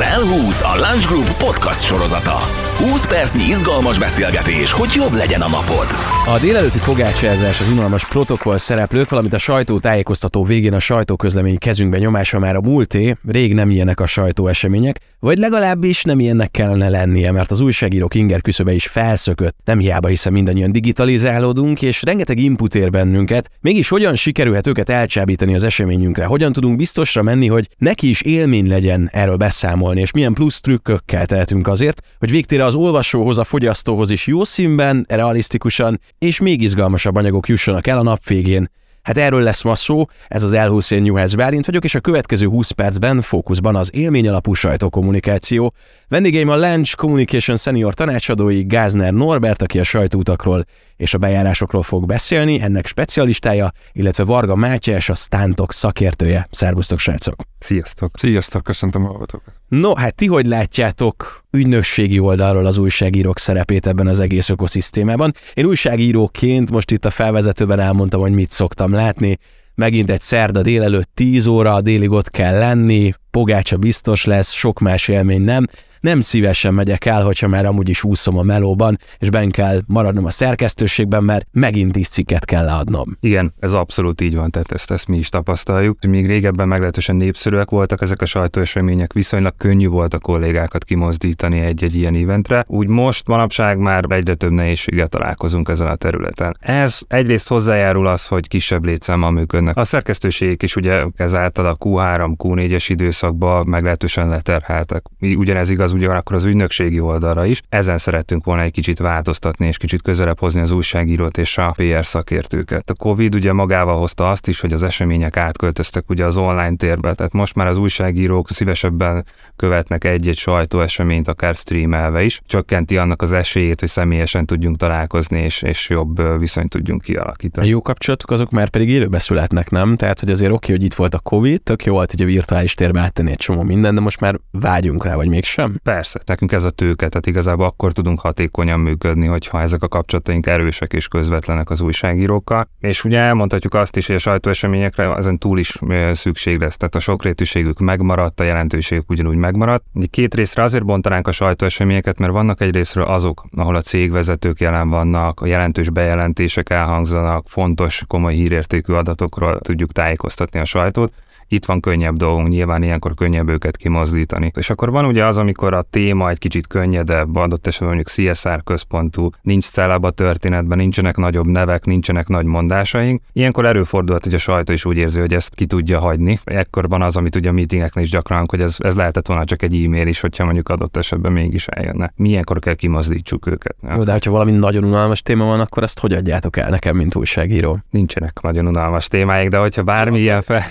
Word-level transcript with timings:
Az 0.00 0.06
L20 0.06 0.62
a 0.62 0.76
Lunch 0.76 1.06
Group 1.06 1.36
podcast 1.36 1.80
sorozata. 1.84 2.38
20 2.76 3.06
percnyi 3.06 3.42
izgalmas 3.42 3.98
beszélgetés, 3.98 4.72
hogy 4.72 4.92
jobb 4.94 5.12
legyen 5.12 5.40
a 5.40 5.48
napod. 5.48 5.86
A 6.34 6.38
délelőtti 6.40 6.78
fogácsázás, 6.78 7.60
az 7.60 7.68
unalmas 7.68 8.08
protokoll 8.08 8.58
szereplők, 8.58 9.08
valamint 9.08 9.34
a 9.34 9.38
sajtótájékoztató 9.38 10.44
végén 10.44 10.72
a 10.72 10.78
sajtóközlemény 10.78 11.58
kezünkbe 11.58 11.98
nyomása 11.98 12.38
már 12.38 12.56
a 12.56 12.60
múlté, 12.60 13.16
rég 13.28 13.54
nem 13.54 13.70
ilyenek 13.70 14.00
a 14.00 14.06
sajtóesemények, 14.06 15.00
vagy 15.18 15.38
legalábbis 15.38 16.02
nem 16.02 16.20
ilyennek 16.20 16.50
kellene 16.50 16.88
lennie, 16.88 17.32
mert 17.32 17.50
az 17.50 17.60
újságírók 17.60 18.14
inger 18.14 18.40
küszöbe 18.40 18.72
is 18.72 18.86
felszökött. 18.86 19.56
Nem 19.64 19.78
hiába, 19.78 20.08
hiszen 20.08 20.32
mindannyian 20.32 20.72
digitalizálódunk, 20.72 21.82
és 21.82 22.02
rengeteg 22.02 22.38
input 22.38 22.74
ér 22.74 22.90
bennünket. 22.90 23.50
Mégis 23.60 23.88
hogyan 23.88 24.14
sikerülhet 24.14 24.66
őket 24.66 24.88
elcsábítani 24.88 25.54
az 25.54 25.62
eseményünkre? 25.62 26.24
Hogyan 26.24 26.52
tudunk 26.52 26.76
biztosra 26.76 27.22
menni, 27.22 27.48
hogy 27.48 27.68
neki 27.78 28.08
is 28.08 28.20
élmény 28.20 28.68
legyen 28.68 29.08
erről 29.12 29.36
beszámolni, 29.36 29.89
és 29.96 30.10
milyen 30.12 30.32
plusz 30.32 30.60
trükkökkel 30.60 31.26
tehetünk 31.26 31.68
azért, 31.68 32.00
hogy 32.18 32.30
végtére 32.30 32.64
az 32.64 32.74
olvasóhoz, 32.74 33.38
a 33.38 33.44
fogyasztóhoz 33.44 34.10
is 34.10 34.26
jó 34.26 34.44
színben, 34.44 35.06
realisztikusan 35.08 36.00
és 36.18 36.40
még 36.40 36.62
izgalmasabb 36.62 37.16
anyagok 37.16 37.48
jussanak 37.48 37.86
el 37.86 37.98
a 37.98 38.02
nap 38.02 38.24
végén. 38.24 38.70
Hát 39.02 39.18
erről 39.18 39.42
lesz 39.42 39.62
ma 39.62 39.74
szó, 39.74 40.04
ez 40.28 40.42
az 40.42 40.52
L20 40.54 40.92
én 40.92 41.02
Newhouse 41.02 41.36
Bálint 41.36 41.66
vagyok, 41.66 41.84
és 41.84 41.94
a 41.94 42.00
következő 42.00 42.46
20 42.46 42.70
percben 42.70 43.20
fókuszban 43.20 43.76
az 43.76 43.90
élmény 43.94 44.28
alapú 44.28 44.52
sajtókommunikáció. 44.52 45.74
Vendégeim 46.08 46.48
a 46.48 46.56
Lange 46.56 46.90
Communication 46.96 47.56
Senior 47.56 47.94
tanácsadói 47.94 48.62
Gázner 48.62 49.12
Norbert, 49.12 49.62
aki 49.62 49.78
a 49.78 49.84
sajtóutakról 49.84 50.64
és 50.96 51.14
a 51.14 51.18
bejárásokról 51.18 51.82
fog 51.82 52.06
beszélni, 52.06 52.60
ennek 52.60 52.86
specialistája, 52.86 53.72
illetve 53.92 54.24
Varga 54.24 54.54
Mátyás, 54.54 55.08
a 55.08 55.14
Stántok 55.14 55.72
szakértője. 55.72 56.46
Szervusztok, 56.50 56.98
srácok! 56.98 57.34
Sziasztok! 57.58 58.10
Sziasztok, 58.18 58.64
köszöntöm 58.64 59.04
a 59.04 59.06
hallgatókat! 59.06 59.54
No, 59.68 59.94
hát 59.94 60.14
ti 60.14 60.26
hogy 60.26 60.46
látjátok 60.46 61.44
ügynökségi 61.50 62.18
oldalról 62.18 62.66
az 62.66 62.78
újságírók 62.78 63.38
szerepét 63.38 63.86
ebben 63.86 64.06
az 64.06 64.20
egész 64.20 64.48
ökoszisztémában? 64.48 65.32
Én 65.54 65.66
újságíróként 65.66 66.70
most 66.70 66.90
itt 66.90 67.04
a 67.04 67.10
felvezetőben 67.10 67.80
elmondtam, 67.80 68.20
hogy 68.20 68.32
mit 68.32 68.50
szoktam 68.50 68.89
látni. 68.92 69.38
Megint 69.74 70.10
egy 70.10 70.20
szerda 70.20 70.62
délelőtt 70.62 71.10
10 71.14 71.46
óra, 71.46 71.80
délig 71.80 72.10
ott 72.10 72.30
kell 72.30 72.58
lenni, 72.58 73.12
pogácsa 73.30 73.76
biztos 73.76 74.24
lesz, 74.24 74.52
sok 74.52 74.78
más 74.78 75.08
élmény 75.08 75.42
nem 75.42 75.64
nem 76.00 76.20
szívesen 76.20 76.74
megyek 76.74 77.04
el, 77.04 77.22
hogyha 77.22 77.48
már 77.48 77.64
amúgy 77.64 77.88
is 77.88 78.04
úszom 78.04 78.38
a 78.38 78.42
melóban, 78.42 78.98
és 79.18 79.30
ben 79.30 79.50
kell 79.50 79.80
maradnom 79.86 80.24
a 80.24 80.30
szerkesztőségben, 80.30 81.24
mert 81.24 81.46
megint 81.52 81.92
tíz 81.92 82.08
cikket 82.08 82.44
kell 82.44 82.64
leadnom. 82.64 83.16
Igen, 83.20 83.54
ez 83.58 83.72
abszolút 83.72 84.20
így 84.20 84.36
van, 84.36 84.50
tehát 84.50 84.72
ezt, 84.72 84.90
ezt 84.90 85.08
mi 85.08 85.18
is 85.18 85.28
tapasztaljuk. 85.28 86.04
Még 86.06 86.26
régebben 86.26 86.68
meglehetősen 86.68 87.16
népszerűek 87.16 87.70
voltak 87.70 88.00
ezek 88.00 88.22
a 88.22 88.24
sajtóesemények, 88.24 89.12
viszonylag 89.12 89.54
könnyű 89.56 89.88
volt 89.88 90.14
a 90.14 90.18
kollégákat 90.18 90.84
kimozdítani 90.84 91.60
egy-egy 91.60 91.94
ilyen 91.94 92.14
eventre. 92.14 92.64
Úgy 92.66 92.88
most 92.88 93.26
manapság 93.26 93.78
már 93.78 94.04
egyre 94.08 94.34
több 94.34 94.50
nehézséggel 94.50 95.06
találkozunk 95.06 95.68
ezen 95.68 95.86
a 95.86 95.94
területen. 95.94 96.56
Ez 96.60 97.00
egyrészt 97.08 97.48
hozzájárul 97.48 98.06
az, 98.06 98.26
hogy 98.26 98.48
kisebb 98.48 98.84
létszámmal 98.84 99.30
működnek. 99.30 99.76
A 99.76 99.84
szerkesztőségek 99.84 100.62
is 100.62 100.76
ugye 100.76 101.04
ezáltal 101.16 101.66
a 101.66 101.76
Q3, 101.76 102.34
Q4-es 102.38 102.90
időszakban 103.20 103.66
meglehetősen 103.66 104.28
leterheltek. 104.28 105.02
Ugyanez 105.20 105.70
igaz 105.70 105.92
ugyanakkor 105.92 106.36
az 106.36 106.44
ügynökségi 106.44 107.00
oldalra 107.00 107.44
is. 107.44 107.62
Ezen 107.68 107.98
szerettünk 107.98 108.44
volna 108.44 108.62
egy 108.62 108.72
kicsit 108.72 108.98
változtatni, 108.98 109.66
és 109.66 109.76
kicsit 109.76 110.02
közelebb 110.02 110.38
hozni 110.38 110.60
az 110.60 110.70
újságírót 110.70 111.38
és 111.38 111.58
a 111.58 111.74
PR 111.76 112.06
szakértőket. 112.06 112.90
A 112.90 112.94
Covid 112.94 113.34
ugye 113.34 113.52
magával 113.52 113.98
hozta 113.98 114.30
azt 114.30 114.48
is, 114.48 114.60
hogy 114.60 114.72
az 114.72 114.82
események 114.82 115.36
átköltöztek 115.36 116.10
ugye 116.10 116.24
az 116.24 116.36
online 116.36 116.76
térbe, 116.76 117.14
tehát 117.14 117.32
most 117.32 117.54
már 117.54 117.66
az 117.66 117.76
újságírók 117.76 118.50
szívesebben 118.50 119.24
követnek 119.56 120.04
egy-egy 120.04 120.36
sajtóeseményt, 120.36 121.28
akár 121.28 121.54
streamelve 121.54 122.22
is. 122.22 122.40
Csökkenti 122.46 122.96
annak 122.96 123.22
az 123.22 123.32
esélyét, 123.32 123.80
hogy 123.80 123.88
személyesen 123.88 124.46
tudjunk 124.46 124.76
találkozni, 124.76 125.40
és, 125.40 125.62
és 125.62 125.88
jobb 125.88 126.38
viszonyt 126.38 126.70
tudjunk 126.70 127.02
kialakítani. 127.02 127.66
A 127.66 127.70
jó 127.70 127.82
kapcsolatok 127.82 128.30
azok 128.30 128.50
már 128.50 128.68
pedig 128.68 128.88
élőbe 128.88 129.18
születnek, 129.18 129.70
nem? 129.70 129.96
Tehát, 129.96 130.20
hogy 130.20 130.30
azért 130.30 130.52
oké, 130.52 130.72
hogy 130.72 130.84
itt 130.84 130.94
volt 130.94 131.14
a 131.14 131.18
Covid, 131.18 131.62
tök 131.62 131.84
jó 131.84 131.92
volt, 131.92 132.10
hogy 132.10 132.22
a 132.22 132.24
virtuális 132.24 132.74
térbe 132.74 133.09
áttenni 133.10 133.30
egy 133.30 133.36
csomó 133.36 133.62
minden, 133.62 133.94
de 133.94 134.00
most 134.00 134.20
már 134.20 134.40
vágyunk 134.50 135.04
rá, 135.04 135.14
vagy 135.14 135.28
mégsem? 135.28 135.74
Persze, 135.82 136.20
nekünk 136.26 136.52
ez 136.52 136.64
a 136.64 136.70
tőke, 136.70 137.08
tehát 137.08 137.26
igazából 137.26 137.66
akkor 137.66 137.92
tudunk 137.92 138.20
hatékonyan 138.20 138.80
működni, 138.80 139.26
hogyha 139.26 139.60
ezek 139.60 139.82
a 139.82 139.88
kapcsolataink 139.88 140.46
erősek 140.46 140.92
és 140.92 141.08
közvetlenek 141.08 141.70
az 141.70 141.80
újságírókkal. 141.80 142.68
És 142.80 143.04
ugye 143.04 143.18
elmondhatjuk 143.18 143.74
azt 143.74 143.96
is, 143.96 144.06
hogy 144.06 144.16
a 144.16 144.18
sajtóeseményekre 144.18 145.14
ezen 145.14 145.38
túl 145.38 145.58
is 145.58 145.78
szükség 146.12 146.60
lesz, 146.60 146.76
tehát 146.76 146.94
a 146.94 146.98
sokrétűségük 146.98 147.78
megmaradt, 147.78 148.40
a 148.40 148.44
jelentőségük 148.44 149.10
ugyanúgy 149.10 149.36
megmaradt. 149.36 149.84
Két 150.10 150.34
részre 150.34 150.62
azért 150.62 150.84
bontanánk 150.84 151.26
a 151.26 151.32
sajtóeseményeket, 151.32 152.18
mert 152.18 152.32
vannak 152.32 152.60
egy 152.60 152.88
azok, 152.94 153.44
ahol 153.56 153.74
a 153.74 153.80
cégvezetők 153.80 154.60
jelen 154.60 154.88
vannak, 154.88 155.40
a 155.40 155.46
jelentős 155.46 155.90
bejelentések 155.90 156.70
elhangzanak, 156.70 157.48
fontos, 157.48 158.02
komoly 158.06 158.34
hírértékű 158.34 158.92
adatokról 158.92 159.60
tudjuk 159.60 159.92
tájékoztatni 159.92 160.60
a 160.60 160.64
sajtót, 160.64 161.12
itt 161.52 161.64
van 161.64 161.80
könnyebb 161.80 162.16
dolgunk, 162.16 162.48
nyilván 162.48 162.78
ilyenkor 163.00 163.26
könnyebb 163.26 163.48
őket 163.48 163.76
kimozdítani. 163.76 164.50
És 164.56 164.70
akkor 164.70 164.90
van 164.90 165.04
ugye 165.04 165.24
az, 165.24 165.38
amikor 165.38 165.74
a 165.74 165.82
téma 165.82 166.30
egy 166.30 166.38
kicsit 166.38 166.66
könnyedebb, 166.66 167.36
adott 167.36 167.66
esetben 167.66 167.94
mondjuk 167.94 168.34
CSR 168.34 168.62
központú, 168.64 169.30
nincs 169.42 169.64
celeb 169.64 170.04
a 170.04 170.10
történetben, 170.10 170.78
nincsenek 170.78 171.16
nagyobb 171.16 171.46
nevek, 171.46 171.84
nincsenek 171.84 172.28
nagy 172.28 172.44
mondásaink. 172.44 173.20
Ilyenkor 173.32 173.66
előfordulhat, 173.66 174.24
hogy 174.24 174.34
a 174.34 174.38
sajtó 174.38 174.72
is 174.72 174.84
úgy 174.84 174.96
érzi, 174.96 175.20
hogy 175.20 175.34
ezt 175.34 175.54
ki 175.54 175.66
tudja 175.66 176.00
hagyni. 176.00 176.38
Ekkor 176.44 176.88
van 176.88 177.02
az, 177.02 177.16
amit 177.16 177.36
ugye 177.36 177.48
a 177.48 177.52
meetingeknél 177.52 178.04
is 178.04 178.10
gyakran, 178.10 178.46
hogy 178.48 178.60
ez, 178.60 178.76
ez 178.78 178.94
lehetett 178.94 179.26
volna 179.26 179.44
csak 179.44 179.62
egy 179.62 179.84
e-mail 179.84 180.06
is, 180.06 180.20
hogyha 180.20 180.44
mondjuk 180.44 180.68
adott 180.68 180.96
esetben 180.96 181.32
mégis 181.32 181.66
eljönne. 181.66 182.12
Milyenkor 182.16 182.58
kell 182.58 182.74
kimozdítsuk 182.74 183.46
őket. 183.46 183.76
Jó, 183.96 184.02
de 184.02 184.18
ha 184.24 184.30
valami 184.30 184.52
nagyon 184.52 184.84
unalmas 184.84 185.22
téma 185.22 185.44
van, 185.44 185.60
akkor 185.60 185.82
ezt 185.82 185.98
hogy 185.98 186.12
adjátok 186.12 186.56
el 186.56 186.70
nekem, 186.70 186.96
mint 186.96 187.14
újságíró? 187.14 187.78
Nincsenek 187.90 188.40
nagyon 188.42 188.66
unalmas 188.66 189.08
témáik, 189.08 189.48
de 189.48 189.56
hogyha 189.56 189.82
bármilyen 189.82 190.42
fel... 190.42 190.62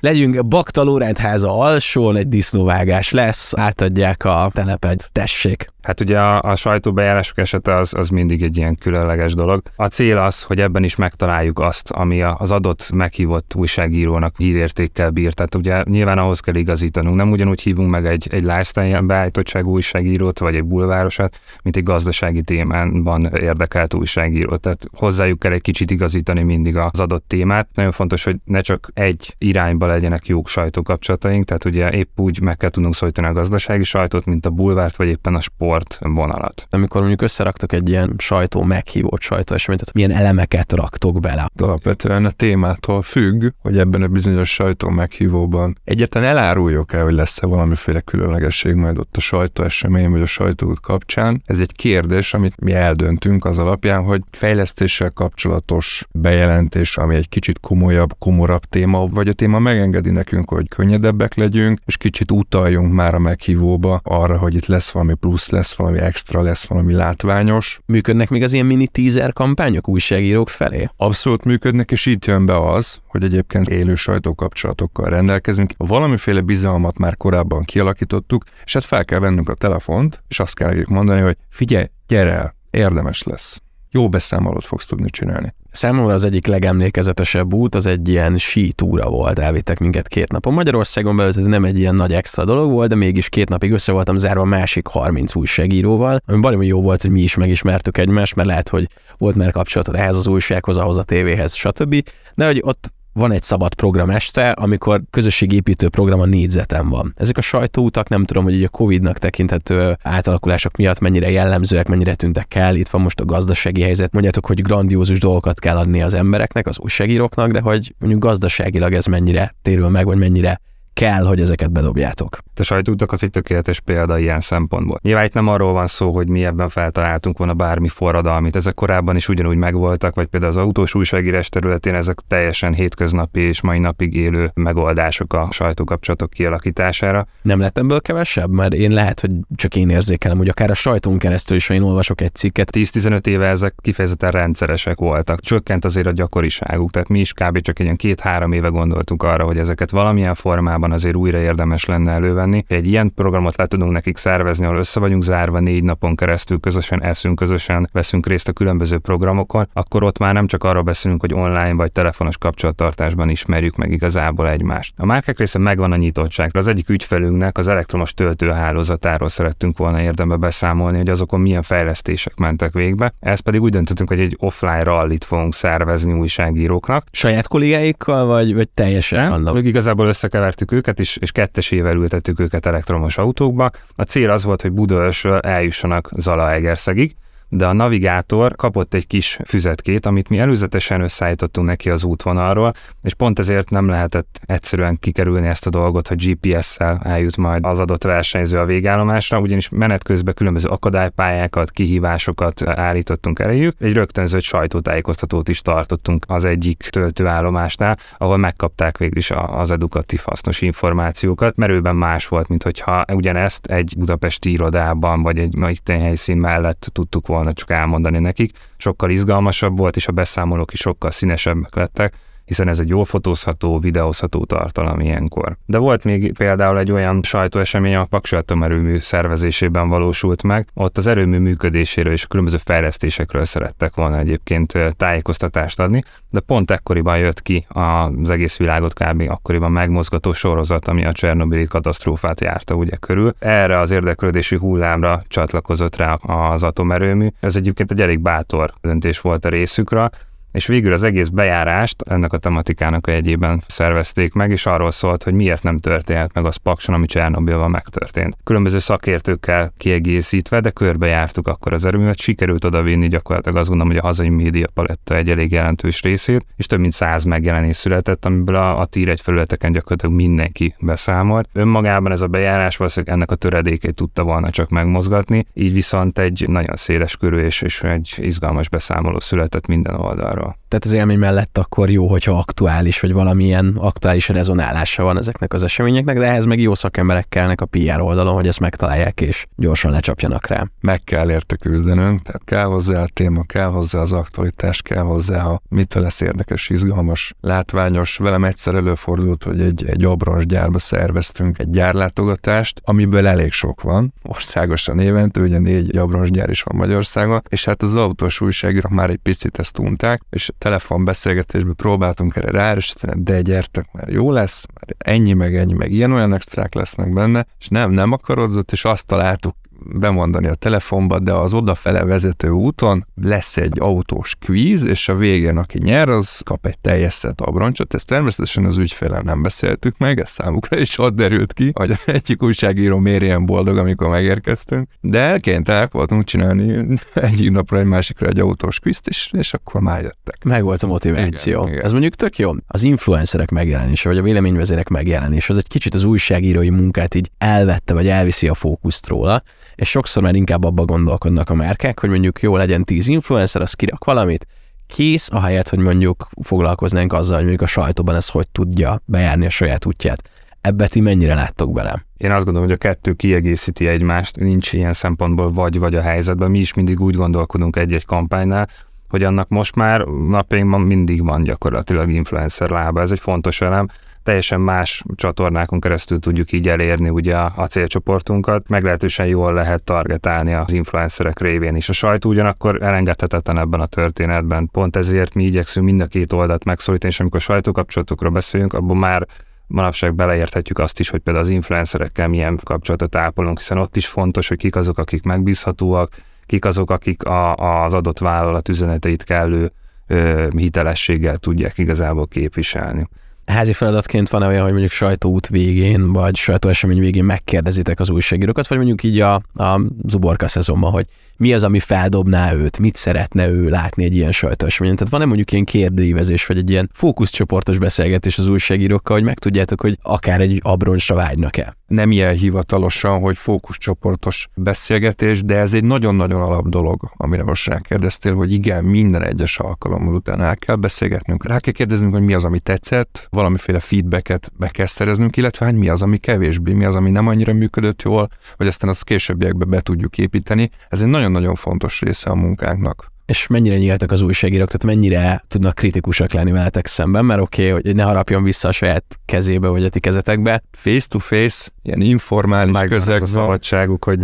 Legyünk 0.00 0.24
megyünk 0.34 0.48
Bakta 0.48 0.82
Lórend 0.82 1.18
háza 1.18 1.48
alsón, 1.74 2.16
egy 2.16 2.28
disznóvágás 2.28 3.10
lesz, 3.10 3.52
átadják 3.56 4.24
a 4.24 4.50
telepet, 4.52 5.08
tessék. 5.12 5.73
Hát 5.84 6.00
ugye 6.00 6.18
a, 6.18 6.42
a 6.42 6.56
sajtóbejárások 6.56 7.38
esete 7.38 7.76
az, 7.76 7.94
az 7.94 8.08
mindig 8.08 8.42
egy 8.42 8.56
ilyen 8.56 8.76
különleges 8.76 9.34
dolog. 9.34 9.62
A 9.76 9.86
cél 9.86 10.18
az, 10.18 10.42
hogy 10.42 10.60
ebben 10.60 10.84
is 10.84 10.96
megtaláljuk 10.96 11.58
azt, 11.58 11.90
ami 11.90 12.22
az 12.22 12.50
adott 12.50 12.90
meghívott 12.94 13.54
újságírónak 13.54 14.36
hírértékkel 14.36 15.10
bír. 15.10 15.32
Tehát 15.32 15.54
ugye 15.54 15.82
nyilván 15.84 16.18
ahhoz 16.18 16.40
kell 16.40 16.54
igazítanunk. 16.54 17.16
Nem 17.16 17.30
ugyanúgy 17.30 17.60
hívunk 17.60 17.90
meg 17.90 18.06
egy, 18.06 18.26
egy 18.30 18.42
lifestyle 18.42 19.00
beállítottságú 19.00 19.70
újságírót, 19.70 20.38
vagy 20.38 20.54
egy 20.54 20.64
bulvárosat, 20.64 21.38
mint 21.62 21.76
egy 21.76 21.82
gazdasági 21.82 22.42
témában 22.42 23.24
érdekelt 23.24 23.94
újságírót. 23.94 24.60
Tehát 24.60 24.86
hozzájuk 24.96 25.38
kell 25.38 25.52
egy 25.52 25.62
kicsit 25.62 25.90
igazítani 25.90 26.42
mindig 26.42 26.76
az 26.76 27.00
adott 27.00 27.24
témát. 27.28 27.68
Nagyon 27.74 27.92
fontos, 27.92 28.24
hogy 28.24 28.36
ne 28.44 28.60
csak 28.60 28.90
egy 28.94 29.34
irányba 29.38 29.86
legyenek 29.86 30.26
jók 30.26 30.48
sajtókapcsolataink, 30.48 31.44
tehát 31.44 31.64
ugye 31.64 31.90
épp 31.90 32.18
úgy 32.18 32.40
meg 32.40 32.56
kell 32.56 32.70
tudnunk 32.70 32.94
szólítani 32.94 33.26
a 33.26 33.32
gazdasági 33.32 33.84
sajtót, 33.84 34.24
mint 34.24 34.46
a 34.46 34.50
bulvárt, 34.50 34.96
vagy 34.96 35.08
éppen 35.08 35.34
a 35.34 35.40
sport 35.40 35.73
sport 35.74 35.98
vonalat. 36.00 36.66
Amikor 36.70 37.00
mondjuk 37.00 37.22
összeraktok 37.22 37.72
egy 37.72 37.88
ilyen 37.88 38.14
sajtó 38.18 38.62
meghívott 38.62 39.20
sajtóeseményt, 39.20 39.92
milyen 39.92 40.10
elemeket 40.10 40.72
raktok 40.72 41.20
bele? 41.20 41.50
Alapvetően 41.56 42.24
a 42.24 42.30
témától 42.30 43.02
függ, 43.02 43.44
hogy 43.58 43.78
ebben 43.78 44.02
a 44.02 44.06
bizonyos 44.06 44.52
sajtó 44.52 44.88
meghívóban 44.88 45.78
egyetlen 45.84 46.24
eláruljuk 46.24 46.92
el, 46.92 47.04
hogy 47.04 47.12
lesz-e 47.12 47.46
valamiféle 47.46 48.00
különlegesség 48.00 48.74
majd 48.74 48.98
ott 48.98 49.16
a 49.16 49.20
sajtóesemény 49.20 50.10
vagy 50.10 50.20
a 50.20 50.26
sajtóút 50.26 50.80
kapcsán. 50.80 51.42
Ez 51.46 51.60
egy 51.60 51.72
kérdés, 51.72 52.34
amit 52.34 52.60
mi 52.60 52.72
eldöntünk 52.72 53.44
az 53.44 53.58
alapján, 53.58 54.04
hogy 54.04 54.20
fejlesztéssel 54.30 55.10
kapcsolatos 55.10 56.06
bejelentés, 56.12 56.96
ami 56.96 57.14
egy 57.14 57.28
kicsit 57.28 57.60
komolyabb, 57.60 58.14
komorabb 58.18 58.64
téma, 58.64 59.06
vagy 59.06 59.28
a 59.28 59.32
téma 59.32 59.58
megengedi 59.58 60.10
nekünk, 60.10 60.50
hogy 60.50 60.68
könnyedebbek 60.68 61.34
legyünk, 61.34 61.78
és 61.86 61.96
kicsit 61.96 62.30
utaljunk 62.30 62.92
már 62.92 63.14
a 63.14 63.18
meghívóba 63.18 64.00
arra, 64.04 64.38
hogy 64.38 64.54
itt 64.54 64.66
lesz 64.66 64.90
valami 64.90 65.14
plusz, 65.14 65.50
lesz 65.50 65.63
lesz 65.64 65.74
valami 65.74 65.98
extra, 65.98 66.42
lesz 66.42 66.64
valami 66.64 66.92
látványos. 66.92 67.80
Működnek 67.86 68.28
még 68.28 68.42
az 68.42 68.52
ilyen 68.52 68.66
mini 68.66 68.86
teaser 68.86 69.32
kampányok 69.32 69.88
újságírók 69.88 70.48
felé? 70.48 70.88
Abszolút 70.96 71.44
működnek, 71.44 71.90
és 71.90 72.06
itt 72.06 72.24
jön 72.24 72.46
be 72.46 72.58
az, 72.58 73.00
hogy 73.06 73.24
egyébként 73.24 73.68
élő 73.68 73.94
sajtókapcsolatokkal 73.94 75.08
rendelkezünk. 75.08 75.72
Valamiféle 75.76 76.40
bizalmat 76.40 76.98
már 76.98 77.16
korábban 77.16 77.62
kialakítottuk, 77.62 78.44
és 78.64 78.72
hát 78.72 78.84
fel 78.84 79.04
kell 79.04 79.18
vennünk 79.18 79.48
a 79.48 79.54
telefont, 79.54 80.22
és 80.28 80.40
azt 80.40 80.54
kell 80.54 80.74
mondani, 80.86 81.20
hogy 81.20 81.36
figyelj, 81.48 81.86
gyere 82.06 82.32
el, 82.32 82.54
érdemes 82.70 83.22
lesz. 83.22 83.63
Jó 83.96 84.08
beszámolót 84.08 84.64
fogsz 84.64 84.86
tudni 84.86 85.10
csinálni. 85.10 85.54
Számomra 85.70 86.12
az 86.12 86.24
egyik 86.24 86.46
legemlékezetesebb 86.46 87.54
út 87.54 87.74
az 87.74 87.86
egy 87.86 88.08
ilyen 88.08 88.38
túra 88.74 89.08
volt, 89.08 89.38
elvittek 89.38 89.78
minket 89.78 90.08
két 90.08 90.32
napon. 90.32 90.54
Magyarországon 90.54 91.16
belül 91.16 91.32
ez 91.36 91.44
nem 91.44 91.64
egy 91.64 91.78
ilyen 91.78 91.94
nagy 91.94 92.12
extra 92.12 92.44
dolog 92.44 92.70
volt, 92.70 92.88
de 92.88 92.94
mégis 92.94 93.28
két 93.28 93.48
napig 93.48 93.72
össze 93.72 93.92
voltam 93.92 94.16
zárva 94.16 94.44
másik 94.44 94.86
30 94.86 95.34
újságíróval, 95.34 96.20
ami 96.26 96.40
baromi 96.40 96.66
jó 96.66 96.82
volt, 96.82 97.02
hogy 97.02 97.10
mi 97.10 97.20
is 97.20 97.34
megismertük 97.34 97.98
egymást, 97.98 98.34
mert 98.34 98.48
lehet, 98.48 98.68
hogy 98.68 98.88
volt 99.18 99.34
már 99.34 99.52
kapcsolatod 99.52 99.94
ehhez 99.94 100.16
az 100.16 100.26
újsághoz, 100.26 100.76
ahhoz 100.76 100.96
a 100.96 101.04
tévéhez, 101.04 101.54
stb. 101.54 102.08
De 102.34 102.46
hogy 102.46 102.60
ott 102.64 102.92
van 103.14 103.32
egy 103.32 103.42
szabad 103.42 103.74
program 103.74 104.10
este, 104.10 104.50
amikor 104.50 105.02
közösségépítő 105.10 105.88
program 105.88 106.20
a 106.20 106.24
négyzeten 106.24 106.88
van. 106.88 107.14
Ezek 107.16 107.38
a 107.38 107.40
sajtóutak 107.40 108.08
nem 108.08 108.24
tudom, 108.24 108.44
hogy 108.44 108.64
a 108.64 108.68
Covid-nak 108.68 109.18
tekinthető 109.18 109.96
átalakulások 110.02 110.76
miatt 110.76 110.98
mennyire 110.98 111.30
jellemzőek, 111.30 111.88
mennyire 111.88 112.14
tűntek 112.14 112.54
el. 112.54 112.76
Itt 112.76 112.88
van 112.88 113.00
most 113.00 113.20
a 113.20 113.24
gazdasági 113.24 113.82
helyzet. 113.82 114.12
Mondjátok, 114.12 114.46
hogy 114.46 114.62
grandiózus 114.62 115.18
dolgokat 115.18 115.58
kell 115.58 115.76
adni 115.76 116.02
az 116.02 116.14
embereknek, 116.14 116.66
az 116.66 116.78
újságíróknak, 116.78 117.50
de 117.50 117.60
hogy 117.60 117.94
mondjuk 117.98 118.22
gazdaságilag 118.22 118.92
ez 118.92 119.06
mennyire 119.06 119.54
térül 119.62 119.88
meg, 119.88 120.04
vagy 120.04 120.18
mennyire 120.18 120.60
kell, 120.94 121.24
hogy 121.24 121.40
ezeket 121.40 121.72
bedobjátok. 121.72 122.38
A 122.56 122.62
sajtóutak 122.62 123.12
az 123.12 123.22
egy 123.22 123.30
tökéletes 123.30 123.80
példa 123.80 124.18
ilyen 124.18 124.40
szempontból. 124.40 124.98
Nyilván 125.02 125.24
itt 125.24 125.32
nem 125.32 125.48
arról 125.48 125.72
van 125.72 125.86
szó, 125.86 126.12
hogy 126.12 126.28
mi 126.28 126.44
ebben 126.44 126.68
feltaláltunk 126.68 127.38
volna 127.38 127.54
bármi 127.54 127.88
forradalmit, 127.88 128.56
ezek 128.56 128.74
korábban 128.74 129.16
is 129.16 129.28
ugyanúgy 129.28 129.56
megvoltak, 129.56 130.14
vagy 130.14 130.26
például 130.26 130.52
az 130.52 130.58
autós 130.58 130.94
újságírás 130.94 131.48
területén 131.48 131.94
ezek 131.94 132.18
teljesen 132.28 132.74
hétköznapi 132.74 133.40
és 133.40 133.60
mai 133.60 133.78
napig 133.78 134.14
élő 134.14 134.50
megoldások 134.54 135.32
a 135.32 135.48
sajtókapcsolatok 135.50 136.30
kialakítására. 136.30 137.26
Nem 137.42 137.60
lett 137.60 137.78
ebből 137.78 138.00
kevesebb? 138.00 138.50
Mert 138.50 138.74
én 138.74 138.90
lehet, 138.90 139.20
hogy 139.20 139.30
csak 139.56 139.76
én 139.76 139.88
érzékelem, 139.88 140.36
hogy 140.36 140.48
akár 140.48 140.70
a 140.70 140.74
sajtón 140.74 141.18
keresztül 141.18 141.56
is, 141.56 141.66
ha 141.66 141.74
én 141.74 141.82
olvasok 141.82 142.20
egy 142.20 142.34
cikket. 142.34 142.70
10-15 142.72 143.26
éve 143.26 143.46
ezek 143.46 143.74
kifejezetten 143.80 144.30
rendszeresek 144.30 144.98
voltak. 144.98 145.40
Csökkent 145.40 145.84
azért 145.84 146.06
a 146.06 146.12
gyakoriságuk, 146.12 146.90
tehát 146.90 147.08
mi 147.08 147.20
is 147.20 147.32
kb. 147.32 147.60
csak 147.60 147.78
egy 147.78 147.84
ilyen 147.84 147.96
két-három 147.96 148.52
éve 148.52 148.68
gondoltunk 148.68 149.22
arra, 149.22 149.44
hogy 149.44 149.58
ezeket 149.58 149.90
valamilyen 149.90 150.34
formában 150.34 150.83
formában 150.84 150.92
azért 150.92 151.16
újra 151.16 151.38
érdemes 151.38 151.84
lenne 151.84 152.12
elővenni. 152.12 152.64
Egy 152.68 152.86
ilyen 152.86 153.12
programot 153.14 153.56
le 153.56 153.66
tudunk 153.66 153.92
nekik 153.92 154.16
szervezni, 154.16 154.64
ahol 154.64 154.78
össze 154.78 155.00
vagyunk 155.00 155.22
zárva 155.22 155.60
négy 155.60 155.84
napon 155.84 156.16
keresztül, 156.16 156.60
közösen 156.60 157.02
eszünk, 157.02 157.38
közösen 157.38 157.88
veszünk 157.92 158.26
részt 158.26 158.48
a 158.48 158.52
különböző 158.52 158.98
programokon, 158.98 159.68
akkor 159.72 160.02
ott 160.02 160.18
már 160.18 160.34
nem 160.34 160.46
csak 160.46 160.64
arról 160.64 160.82
beszélünk, 160.82 161.20
hogy 161.20 161.34
online 161.34 161.74
vagy 161.74 161.92
telefonos 161.92 162.38
kapcsolattartásban 162.38 163.28
ismerjük 163.28 163.76
meg 163.76 163.90
igazából 163.90 164.48
egymást. 164.48 164.94
A 164.96 165.06
márkák 165.06 165.38
része 165.38 165.58
megvan 165.58 165.92
a 165.92 165.96
nyitottságra. 165.96 166.60
Az 166.60 166.68
egyik 166.68 166.88
ügyfelünknek 166.88 167.58
az 167.58 167.68
elektromos 167.68 168.14
töltőhálózatáról 168.14 169.28
szerettünk 169.28 169.78
volna 169.78 170.00
érdembe 170.00 170.36
beszámolni, 170.36 170.96
hogy 170.96 171.08
azokon 171.08 171.40
milyen 171.40 171.62
fejlesztések 171.62 172.36
mentek 172.36 172.72
végbe. 172.72 173.12
Ez 173.20 173.40
pedig 173.40 173.62
úgy 173.62 173.70
döntöttünk, 173.70 174.08
hogy 174.08 174.20
egy 174.20 174.36
offline 174.40 174.82
rallit 174.82 175.24
fogunk 175.24 175.54
szervezni 175.54 176.12
újságíróknak. 176.12 177.04
Saját 177.10 177.48
kollégáikkal, 177.48 178.26
vagy, 178.26 178.54
vagy 178.54 178.68
teljesen? 178.68 179.32
Annak? 179.32 179.56
Ők 179.56 179.64
igazából 179.64 180.06
összekevertük 180.06 180.72
őket, 180.74 180.98
és, 180.98 181.16
és 181.16 181.32
kettesével 181.32 181.96
ültettük 181.96 182.40
őket 182.40 182.66
elektromos 182.66 183.18
autókba. 183.18 183.70
A 183.96 184.02
cél 184.02 184.30
az 184.30 184.44
volt, 184.44 184.62
hogy 184.62 184.72
Budaörsről 184.72 185.38
eljussanak 185.38 186.10
Zalaegerszegig, 186.16 187.16
de 187.56 187.66
a 187.66 187.72
navigátor 187.72 188.56
kapott 188.56 188.94
egy 188.94 189.06
kis 189.06 189.38
füzetkét, 189.44 190.06
amit 190.06 190.28
mi 190.28 190.38
előzetesen 190.38 191.00
összeállítottunk 191.00 191.66
neki 191.66 191.90
az 191.90 192.04
útvonalról, 192.04 192.72
és 193.02 193.14
pont 193.14 193.38
ezért 193.38 193.70
nem 193.70 193.88
lehetett 193.88 194.40
egyszerűen 194.46 194.98
kikerülni 195.00 195.46
ezt 195.46 195.66
a 195.66 195.70
dolgot, 195.70 196.08
hogy 196.08 196.30
GPS-szel 196.30 197.00
eljut 197.02 197.36
majd 197.36 197.64
az 197.64 197.78
adott 197.78 198.02
versenyző 198.04 198.58
a 198.58 198.64
végállomásra, 198.64 199.40
ugyanis 199.40 199.68
menet 199.68 200.02
közben 200.02 200.34
különböző 200.34 200.68
akadálypályákat, 200.68 201.70
kihívásokat 201.70 202.62
állítottunk 202.62 203.38
eléjük. 203.38 203.76
Egy 203.80 203.92
rögtönzött 203.92 204.42
sajtótájékoztatót 204.42 205.48
is 205.48 205.60
tartottunk 205.60 206.24
az 206.28 206.44
egyik 206.44 206.88
töltőállomásnál, 206.90 207.98
ahol 208.18 208.36
megkapták 208.36 208.98
végül 208.98 209.16
is 209.16 209.30
az 209.30 209.70
edukatív 209.70 210.20
hasznos 210.24 210.60
információkat, 210.60 211.56
merőben 211.56 211.96
más 211.96 212.28
volt, 212.28 212.48
mint 212.48 212.62
hogyha 212.62 213.04
ugyanezt 213.12 213.66
egy 213.66 213.94
budapesti 213.98 214.50
irodában 214.50 215.22
vagy 215.22 215.38
egy, 215.38 215.54
egy 215.62 215.80
helyszín 215.84 216.36
mellett 216.36 216.88
tudtuk 216.92 217.26
volna 217.26 217.43
csak 217.52 217.70
elmondani 217.70 218.18
nekik. 218.18 218.56
Sokkal 218.76 219.10
izgalmasabb 219.10 219.76
volt, 219.76 219.96
és 219.96 220.08
a 220.08 220.12
beszámolók 220.12 220.72
is 220.72 220.80
sokkal 220.80 221.10
színesebbek 221.10 221.74
lettek, 221.74 222.14
hiszen 222.44 222.68
ez 222.68 222.78
egy 222.78 222.88
jól 222.88 223.04
fotózható, 223.04 223.78
videózható 223.78 224.44
tartalom 224.44 225.00
ilyenkor. 225.00 225.56
De 225.66 225.78
volt 225.78 226.04
még 226.04 226.32
például 226.32 226.78
egy 226.78 226.92
olyan 226.92 227.22
sajtóesemény, 227.22 227.94
a 227.94 228.04
Paksi 228.04 228.36
atomerőmű 228.36 228.98
szervezésében 228.98 229.88
valósult 229.88 230.42
meg, 230.42 230.68
ott 230.74 230.98
az 230.98 231.06
erőmű 231.06 231.38
működéséről 231.38 232.12
és 232.12 232.24
a 232.24 232.28
különböző 232.28 232.56
fejlesztésekről 232.64 233.44
szerettek 233.44 233.94
volna 233.94 234.18
egyébként 234.18 234.72
tájékoztatást 234.96 235.80
adni, 235.80 236.02
de 236.30 236.40
pont 236.40 236.70
ekkoriban 236.70 237.18
jött 237.18 237.42
ki 237.42 237.66
az 237.68 238.30
egész 238.30 238.56
világot 238.56 238.92
kb. 238.92 239.24
akkoriban 239.28 239.72
megmozgató 239.72 240.32
sorozat, 240.32 240.88
ami 240.88 241.04
a 241.04 241.12
Csernobili 241.12 241.66
katasztrófát 241.66 242.40
járta 242.40 242.74
ugye 242.74 242.96
körül. 242.96 243.34
Erre 243.38 243.78
az 243.78 243.90
érdeklődési 243.90 244.56
hullámra 244.56 245.22
csatlakozott 245.28 245.96
rá 245.96 246.12
az 246.12 246.62
atomerőmű. 246.62 247.28
Ez 247.40 247.56
egyébként 247.56 247.90
egy 247.90 248.00
elég 248.00 248.20
bátor 248.20 248.72
döntés 248.80 249.20
volt 249.20 249.44
a 249.44 249.48
részükre, 249.48 250.10
és 250.54 250.66
végül 250.66 250.92
az 250.92 251.02
egész 251.02 251.28
bejárást 251.28 252.02
ennek 252.02 252.32
a 252.32 252.38
tematikának 252.38 253.06
a 253.06 253.10
jegyében 253.10 253.62
szervezték 253.66 254.32
meg, 254.32 254.50
és 254.50 254.66
arról 254.66 254.90
szólt, 254.90 255.22
hogy 255.22 255.32
miért 255.32 255.62
nem 255.62 255.78
történt 255.78 256.34
meg 256.34 256.44
az 256.44 256.56
Pakson, 256.56 256.94
ami 256.94 257.06
Csernobilban 257.06 257.70
megtörtént. 257.70 258.36
Különböző 258.44 258.78
szakértőkkel 258.78 259.72
kiegészítve, 259.76 260.60
de 260.60 260.70
körbejártuk 260.70 261.48
akkor 261.48 261.72
az 261.72 261.84
erőművet, 261.84 262.18
sikerült 262.18 262.64
odavinni 262.64 263.08
gyakorlatilag 263.08 263.56
azt 263.58 263.68
gondolom, 263.68 263.92
hogy 263.92 264.02
a 264.02 264.06
hazai 264.06 264.28
média 264.28 264.66
paletta 264.74 265.16
egy 265.16 265.30
elég 265.30 265.52
jelentős 265.52 266.02
részét, 266.02 266.46
és 266.56 266.66
több 266.66 266.80
mint 266.80 266.92
száz 266.92 267.24
megjelenés 267.24 267.76
született, 267.76 268.24
amiből 268.24 268.56
a, 268.56 268.80
a 268.80 268.84
tír 268.84 269.08
egy 269.08 269.20
felületeken 269.20 269.72
gyakorlatilag 269.72 270.14
mindenki 270.14 270.74
beszámolt. 270.80 271.48
Önmagában 271.52 272.12
ez 272.12 272.20
a 272.20 272.26
bejárás 272.26 272.76
valószínűleg 272.76 273.14
ennek 273.14 273.30
a 273.30 273.34
töredékét 273.34 273.94
tudta 273.94 274.22
volna 274.22 274.50
csak 274.50 274.68
megmozgatni, 274.68 275.46
így 275.54 275.72
viszont 275.72 276.18
egy 276.18 276.44
nagyon 276.48 276.76
széles 276.76 277.16
körű 277.16 277.38
és, 277.38 277.62
és 277.62 277.82
egy 277.82 278.14
izgalmas 278.16 278.68
beszámoló 278.68 279.20
született 279.20 279.66
minden 279.66 279.94
oldalról 279.94 280.43
oldalról. 280.44 280.62
Tehát 280.68 280.84
az 280.84 280.92
élmény 280.92 281.18
mellett 281.18 281.58
akkor 281.58 281.90
jó, 281.90 282.06
hogyha 282.06 282.38
aktuális, 282.38 283.00
vagy 283.00 283.12
valamilyen 283.12 283.76
aktuális 283.78 284.28
rezonálása 284.28 285.02
van 285.02 285.18
ezeknek 285.18 285.52
az 285.52 285.62
eseményeknek, 285.62 286.18
de 286.18 286.26
ehhez 286.26 286.44
meg 286.44 286.60
jó 286.60 286.74
szakemberek 286.74 287.28
kellnek 287.28 287.60
a 287.60 287.66
PR 287.66 288.00
oldalon, 288.00 288.34
hogy 288.34 288.46
ezt 288.46 288.60
megtalálják 288.60 289.20
és 289.20 289.46
gyorsan 289.56 289.90
lecsapjanak 289.90 290.46
rá. 290.46 290.66
Meg 290.80 291.00
kell 291.04 291.30
érte 291.30 291.56
küzdenünk, 291.56 292.22
tehát 292.22 292.44
kell 292.44 292.64
hozzá 292.64 293.02
a 293.02 293.08
téma, 293.12 293.42
kell 293.42 293.68
hozzá 293.68 294.00
az 294.00 294.12
aktualitás, 294.12 294.82
kell 294.82 295.02
hozzá 295.02 295.44
a 295.44 295.60
mitől 295.68 296.02
lesz 296.02 296.20
érdekes, 296.20 296.68
izgalmas, 296.68 297.34
látványos. 297.40 298.16
Velem 298.16 298.44
egyszer 298.44 298.74
előfordult, 298.74 299.42
hogy 299.42 299.60
egy, 299.60 299.84
egy 299.86 300.08
gyárba 300.46 300.78
szerveztünk 300.78 301.58
egy 301.58 301.70
gyárlátogatást, 301.70 302.80
amiből 302.84 303.26
elég 303.26 303.52
sok 303.52 303.82
van, 303.82 304.14
országosan 304.22 304.98
évente, 304.98 305.40
ugye 305.40 305.58
négy 305.58 306.00
gyár 306.30 306.50
is 306.50 306.62
van 306.62 306.78
Magyarországon, 306.78 307.42
és 307.48 307.64
hát 307.64 307.82
az 307.82 307.94
autós 307.94 308.40
újságírók 308.40 308.90
már 308.90 309.10
egy 309.10 309.18
picit 309.22 309.58
ezt 309.58 309.78
unták, 309.78 310.22
és 310.34 310.50
telefonbeszélgetésben 310.58 311.74
próbáltunk 311.76 312.36
erre 312.36 312.50
ráerősíteni, 312.50 313.22
de 313.22 313.42
gyertek, 313.42 313.92
mert 313.92 314.10
jó 314.10 314.30
lesz, 314.30 314.66
mert 314.74 315.04
ennyi 315.04 315.32
meg 315.32 315.56
ennyi 315.56 315.72
meg 315.72 315.92
ilyen 315.92 316.12
olyan 316.12 316.32
extrák 316.32 316.74
lesznek 316.74 317.12
benne, 317.12 317.46
és 317.58 317.68
nem, 317.68 317.90
nem 317.90 318.12
akarodzott, 318.12 318.72
és 318.72 318.84
azt 318.84 319.06
találtuk 319.06 319.56
bemondani 319.80 320.46
a 320.46 320.54
telefonba, 320.54 321.18
de 321.18 321.32
az 321.32 321.52
odafele 321.52 322.04
vezető 322.04 322.48
úton 322.48 323.06
lesz 323.22 323.56
egy 323.56 323.80
autós 323.80 324.34
kvíz, 324.40 324.82
és 324.82 325.08
a 325.08 325.14
végén, 325.14 325.56
aki 325.56 325.78
nyer, 325.78 326.08
az 326.08 326.40
kap 326.44 326.66
egy 326.66 326.78
teljes 326.78 327.14
szet 327.14 327.40
abroncsot. 327.40 327.94
Ezt 327.94 328.06
természetesen 328.06 328.64
az 328.64 328.76
ügyfélel 328.76 329.20
nem 329.20 329.42
beszéltük 329.42 329.98
meg, 329.98 330.20
ez 330.20 330.30
számukra 330.30 330.78
is 330.78 330.98
ott 330.98 331.14
derült 331.14 331.52
ki, 331.52 331.70
hogy 331.74 331.90
az 331.90 332.02
egyik 332.06 332.42
újságíró 332.42 332.98
miért 332.98 333.22
ilyen 333.22 333.46
boldog, 333.46 333.76
amikor 333.76 334.08
megérkeztünk, 334.08 334.88
de 335.00 335.38
kénytelenek 335.38 335.92
voltunk 335.92 336.24
csinálni 336.24 336.98
egyik 337.14 337.50
napra 337.50 337.78
egy 337.78 337.84
másikra 337.84 338.26
egy 338.26 338.40
autós 338.40 338.78
kvízt, 338.78 339.08
és, 339.08 339.30
és 339.32 339.54
akkor 339.54 339.80
már 339.80 340.02
jöttek. 340.02 340.44
Meg 340.44 340.62
volt 340.62 340.82
a 340.82 340.86
motiváció. 340.86 341.60
Igen, 341.60 341.72
igen. 341.72 341.84
Ez 341.84 341.92
mondjuk 341.92 342.14
tök 342.14 342.38
jó. 342.38 342.50
Az 342.66 342.82
influencerek 342.82 343.50
megjelenése, 343.50 344.08
vagy 344.08 344.18
a 344.18 344.22
véleményvezérek 344.22 344.88
megjelenése, 344.88 345.52
az 345.52 345.58
egy 345.58 345.68
kicsit 345.68 345.94
az 345.94 346.04
újságírói 346.04 346.70
munkát 346.70 347.14
így 347.14 347.30
elvette, 347.38 347.94
vagy 347.94 348.08
elviszi 348.08 348.48
a 348.48 348.54
fókuszt 348.54 349.08
róla, 349.08 349.42
és 349.74 349.88
sokszor 349.88 350.22
már 350.22 350.34
inkább 350.34 350.64
abba 350.64 350.84
gondolkodnak 350.84 351.50
a 351.50 351.54
márkák, 351.54 352.00
hogy 352.00 352.10
mondjuk 352.10 352.42
jó 352.42 352.56
legyen 352.56 352.84
10 352.84 353.08
influencer, 353.08 353.62
az 353.62 353.72
kirak 353.72 354.04
valamit, 354.04 354.46
kész, 354.86 355.28
ahelyett, 355.32 355.68
hogy 355.68 355.78
mondjuk 355.78 356.28
foglalkoznánk 356.42 357.12
azzal, 357.12 357.34
hogy 357.34 357.46
mondjuk 357.46 357.68
a 357.68 357.72
sajtóban 357.72 358.14
ez 358.14 358.28
hogy 358.28 358.48
tudja 358.48 359.00
bejárni 359.04 359.46
a 359.46 359.50
saját 359.50 359.86
útját. 359.86 360.30
Ebbe 360.60 360.86
ti 360.86 361.00
mennyire 361.00 361.34
láttok 361.34 361.72
bele? 361.72 362.06
Én 362.16 362.30
azt 362.30 362.44
gondolom, 362.44 362.68
hogy 362.68 362.76
a 362.76 362.88
kettő 362.88 363.12
kiegészíti 363.12 363.86
egymást, 363.86 364.36
nincs 364.36 364.72
ilyen 364.72 364.92
szempontból 364.92 365.48
vagy-vagy 365.48 365.94
a 365.94 366.00
helyzetben. 366.00 366.50
Mi 366.50 366.58
is 366.58 366.74
mindig 366.74 367.00
úgy 367.00 367.14
gondolkodunk 367.14 367.76
egy-egy 367.76 368.04
kampánynál, 368.04 368.68
hogy 369.14 369.22
annak 369.22 369.48
most 369.48 369.74
már 369.74 370.00
napjainkban 370.28 370.80
mindig 370.80 371.24
van 371.24 371.42
gyakorlatilag 371.42 372.10
influencer 372.10 372.70
lába. 372.70 373.00
Ez 373.00 373.10
egy 373.10 373.20
fontos 373.20 373.60
elem 373.60 373.86
teljesen 374.22 374.60
más 374.60 375.04
csatornákon 375.14 375.80
keresztül 375.80 376.18
tudjuk 376.18 376.52
így 376.52 376.68
elérni 376.68 377.08
ugye 377.08 377.36
a, 377.36 377.66
célcsoportunkat, 377.66 378.68
meglehetősen 378.68 379.26
jól 379.26 379.52
lehet 379.52 379.82
targetálni 379.82 380.54
az 380.54 380.72
influencerek 380.72 381.40
révén 381.40 381.76
is. 381.76 381.88
A 381.88 381.92
sajtó 381.92 382.28
ugyanakkor 382.30 382.82
elengedhetetlen 382.82 383.58
ebben 383.58 383.80
a 383.80 383.86
történetben, 383.86 384.68
pont 384.72 384.96
ezért 384.96 385.34
mi 385.34 385.44
igyekszünk 385.44 385.86
mind 385.86 386.00
a 386.00 386.06
két 386.06 386.32
oldalt 386.32 386.64
megszólítani, 386.64 387.12
és 387.12 387.20
amikor 387.20 387.40
sajtókapcsolatokról 387.40 388.30
beszélünk, 388.30 388.72
abban 388.72 388.96
már 388.96 389.26
manapság 389.66 390.14
beleérthetjük 390.14 390.78
azt 390.78 391.00
is, 391.00 391.08
hogy 391.08 391.20
például 391.20 391.44
az 391.44 391.50
influencerekkel 391.50 392.28
milyen 392.28 392.58
kapcsolatot 392.62 393.14
ápolunk, 393.14 393.58
hiszen 393.58 393.78
ott 393.78 393.96
is 393.96 394.06
fontos, 394.06 394.48
hogy 394.48 394.58
kik 394.58 394.76
azok, 394.76 394.98
akik 394.98 395.22
megbízhatóak, 395.22 396.12
kik 396.46 396.64
azok, 396.64 396.90
akik 396.90 397.22
a, 397.22 397.54
az 397.84 397.94
adott 397.94 398.18
vállalat 398.18 398.68
üzeneteit 398.68 399.22
kellő 399.22 399.72
ö, 400.06 400.48
hitelességgel 400.56 401.36
tudják 401.36 401.78
igazából 401.78 402.26
képviselni. 402.26 403.08
Házi 403.46 403.72
feladatként 403.72 404.28
van 404.28 404.42
olyan, 404.42 404.62
hogy 404.62 404.70
mondjuk 404.70 404.90
sajtóút 404.90 405.48
végén, 405.48 406.12
vagy 406.12 406.36
sajtóesemény 406.36 406.98
végén 406.98 407.24
megkérdezitek 407.24 408.00
az 408.00 408.10
újságírókat, 408.10 408.66
vagy 408.66 408.76
mondjuk 408.76 409.02
így 409.02 409.20
a, 409.20 409.34
a 409.54 409.80
zuborka 410.06 410.48
szezonban, 410.48 410.90
hogy 410.90 411.06
mi 411.36 411.54
az, 411.54 411.62
ami 411.62 411.80
feldobná 411.80 412.52
őt, 412.52 412.78
mit 412.78 412.96
szeretne 412.96 413.48
ő 413.48 413.68
látni 413.68 414.04
egy 414.04 414.14
ilyen 414.14 414.32
sajtóeseményen. 414.32 414.96
Tehát 414.96 415.12
van-e 415.12 415.24
mondjuk 415.24 415.52
ilyen 415.52 415.64
kérdőívezés, 415.64 416.46
vagy 416.46 416.58
egy 416.58 416.70
ilyen 416.70 416.90
fókuszcsoportos 416.92 417.78
beszélgetés 417.78 418.38
az 418.38 418.46
újságírókkal, 418.46 419.16
hogy 419.16 419.24
megtudjátok, 419.24 419.80
hogy 419.80 419.98
akár 420.02 420.40
egy 420.40 420.60
abroncsra 420.62 421.14
vágynak-e? 421.14 421.76
nem 421.94 422.10
ilyen 422.10 422.34
hivatalosan, 422.34 423.20
hogy 423.20 423.36
fókuszcsoportos 423.36 424.48
beszélgetés, 424.54 425.42
de 425.42 425.58
ez 425.58 425.74
egy 425.74 425.84
nagyon-nagyon 425.84 426.40
alap 426.40 426.68
dolog, 426.68 427.10
amire 427.16 427.42
most 427.42 427.68
rákérdeztél, 427.68 428.34
hogy 428.34 428.52
igen, 428.52 428.84
minden 428.84 429.22
egyes 429.22 429.58
alkalommal 429.58 430.14
után 430.14 430.40
el 430.40 430.56
kell 430.56 430.76
beszélgetnünk, 430.76 431.46
rá 431.46 431.58
kell 431.58 431.72
kérdeznünk, 431.72 432.12
hogy 432.12 432.22
mi 432.22 432.34
az, 432.34 432.44
ami 432.44 432.58
tetszett, 432.58 433.26
valamiféle 433.30 433.80
feedbacket 433.80 434.52
be 434.58 434.68
kell 434.68 434.86
szereznünk, 434.86 435.36
illetve 435.36 435.66
hát 435.66 435.74
mi 435.74 435.88
az, 435.88 436.02
ami 436.02 436.16
kevésbé, 436.16 436.72
mi 436.72 436.84
az, 436.84 436.96
ami 436.96 437.10
nem 437.10 437.26
annyira 437.26 437.52
működött 437.52 438.02
jól, 438.02 438.28
hogy 438.56 438.66
aztán 438.66 438.90
azt 438.90 439.04
későbbiekbe 439.04 439.64
be 439.64 439.80
tudjuk 439.80 440.18
építeni. 440.18 440.70
Ez 440.88 441.00
egy 441.00 441.08
nagyon-nagyon 441.24 441.54
fontos 441.54 442.00
része 442.00 442.30
a 442.30 442.34
munkánknak 442.34 443.12
és 443.26 443.46
mennyire 443.46 443.76
nyíltak 443.76 444.10
az 444.10 444.20
újságírók, 444.20 444.66
tehát 444.66 444.96
mennyire 444.96 445.44
tudnak 445.48 445.74
kritikusak 445.74 446.32
lenni 446.32 446.50
veletek 446.50 446.86
szemben, 446.86 447.24
mert 447.24 447.40
oké, 447.40 447.70
okay, 447.70 447.82
hogy 447.82 447.94
ne 447.94 448.02
harapjon 448.02 448.42
vissza 448.42 448.68
a 448.68 448.72
saját 448.72 449.04
kezébe 449.24 449.68
vagy 449.68 449.84
a 449.84 449.88
ti 449.88 450.00
kezetekbe. 450.00 450.62
Face 450.70 451.06
to 451.08 451.18
face, 451.18 451.70
ilyen 451.82 452.00
informális 452.00 452.72
Meg 452.72 452.88
közegben. 452.88 453.22
a 453.22 453.26
szabadságuk, 453.26 454.04
hogy 454.04 454.20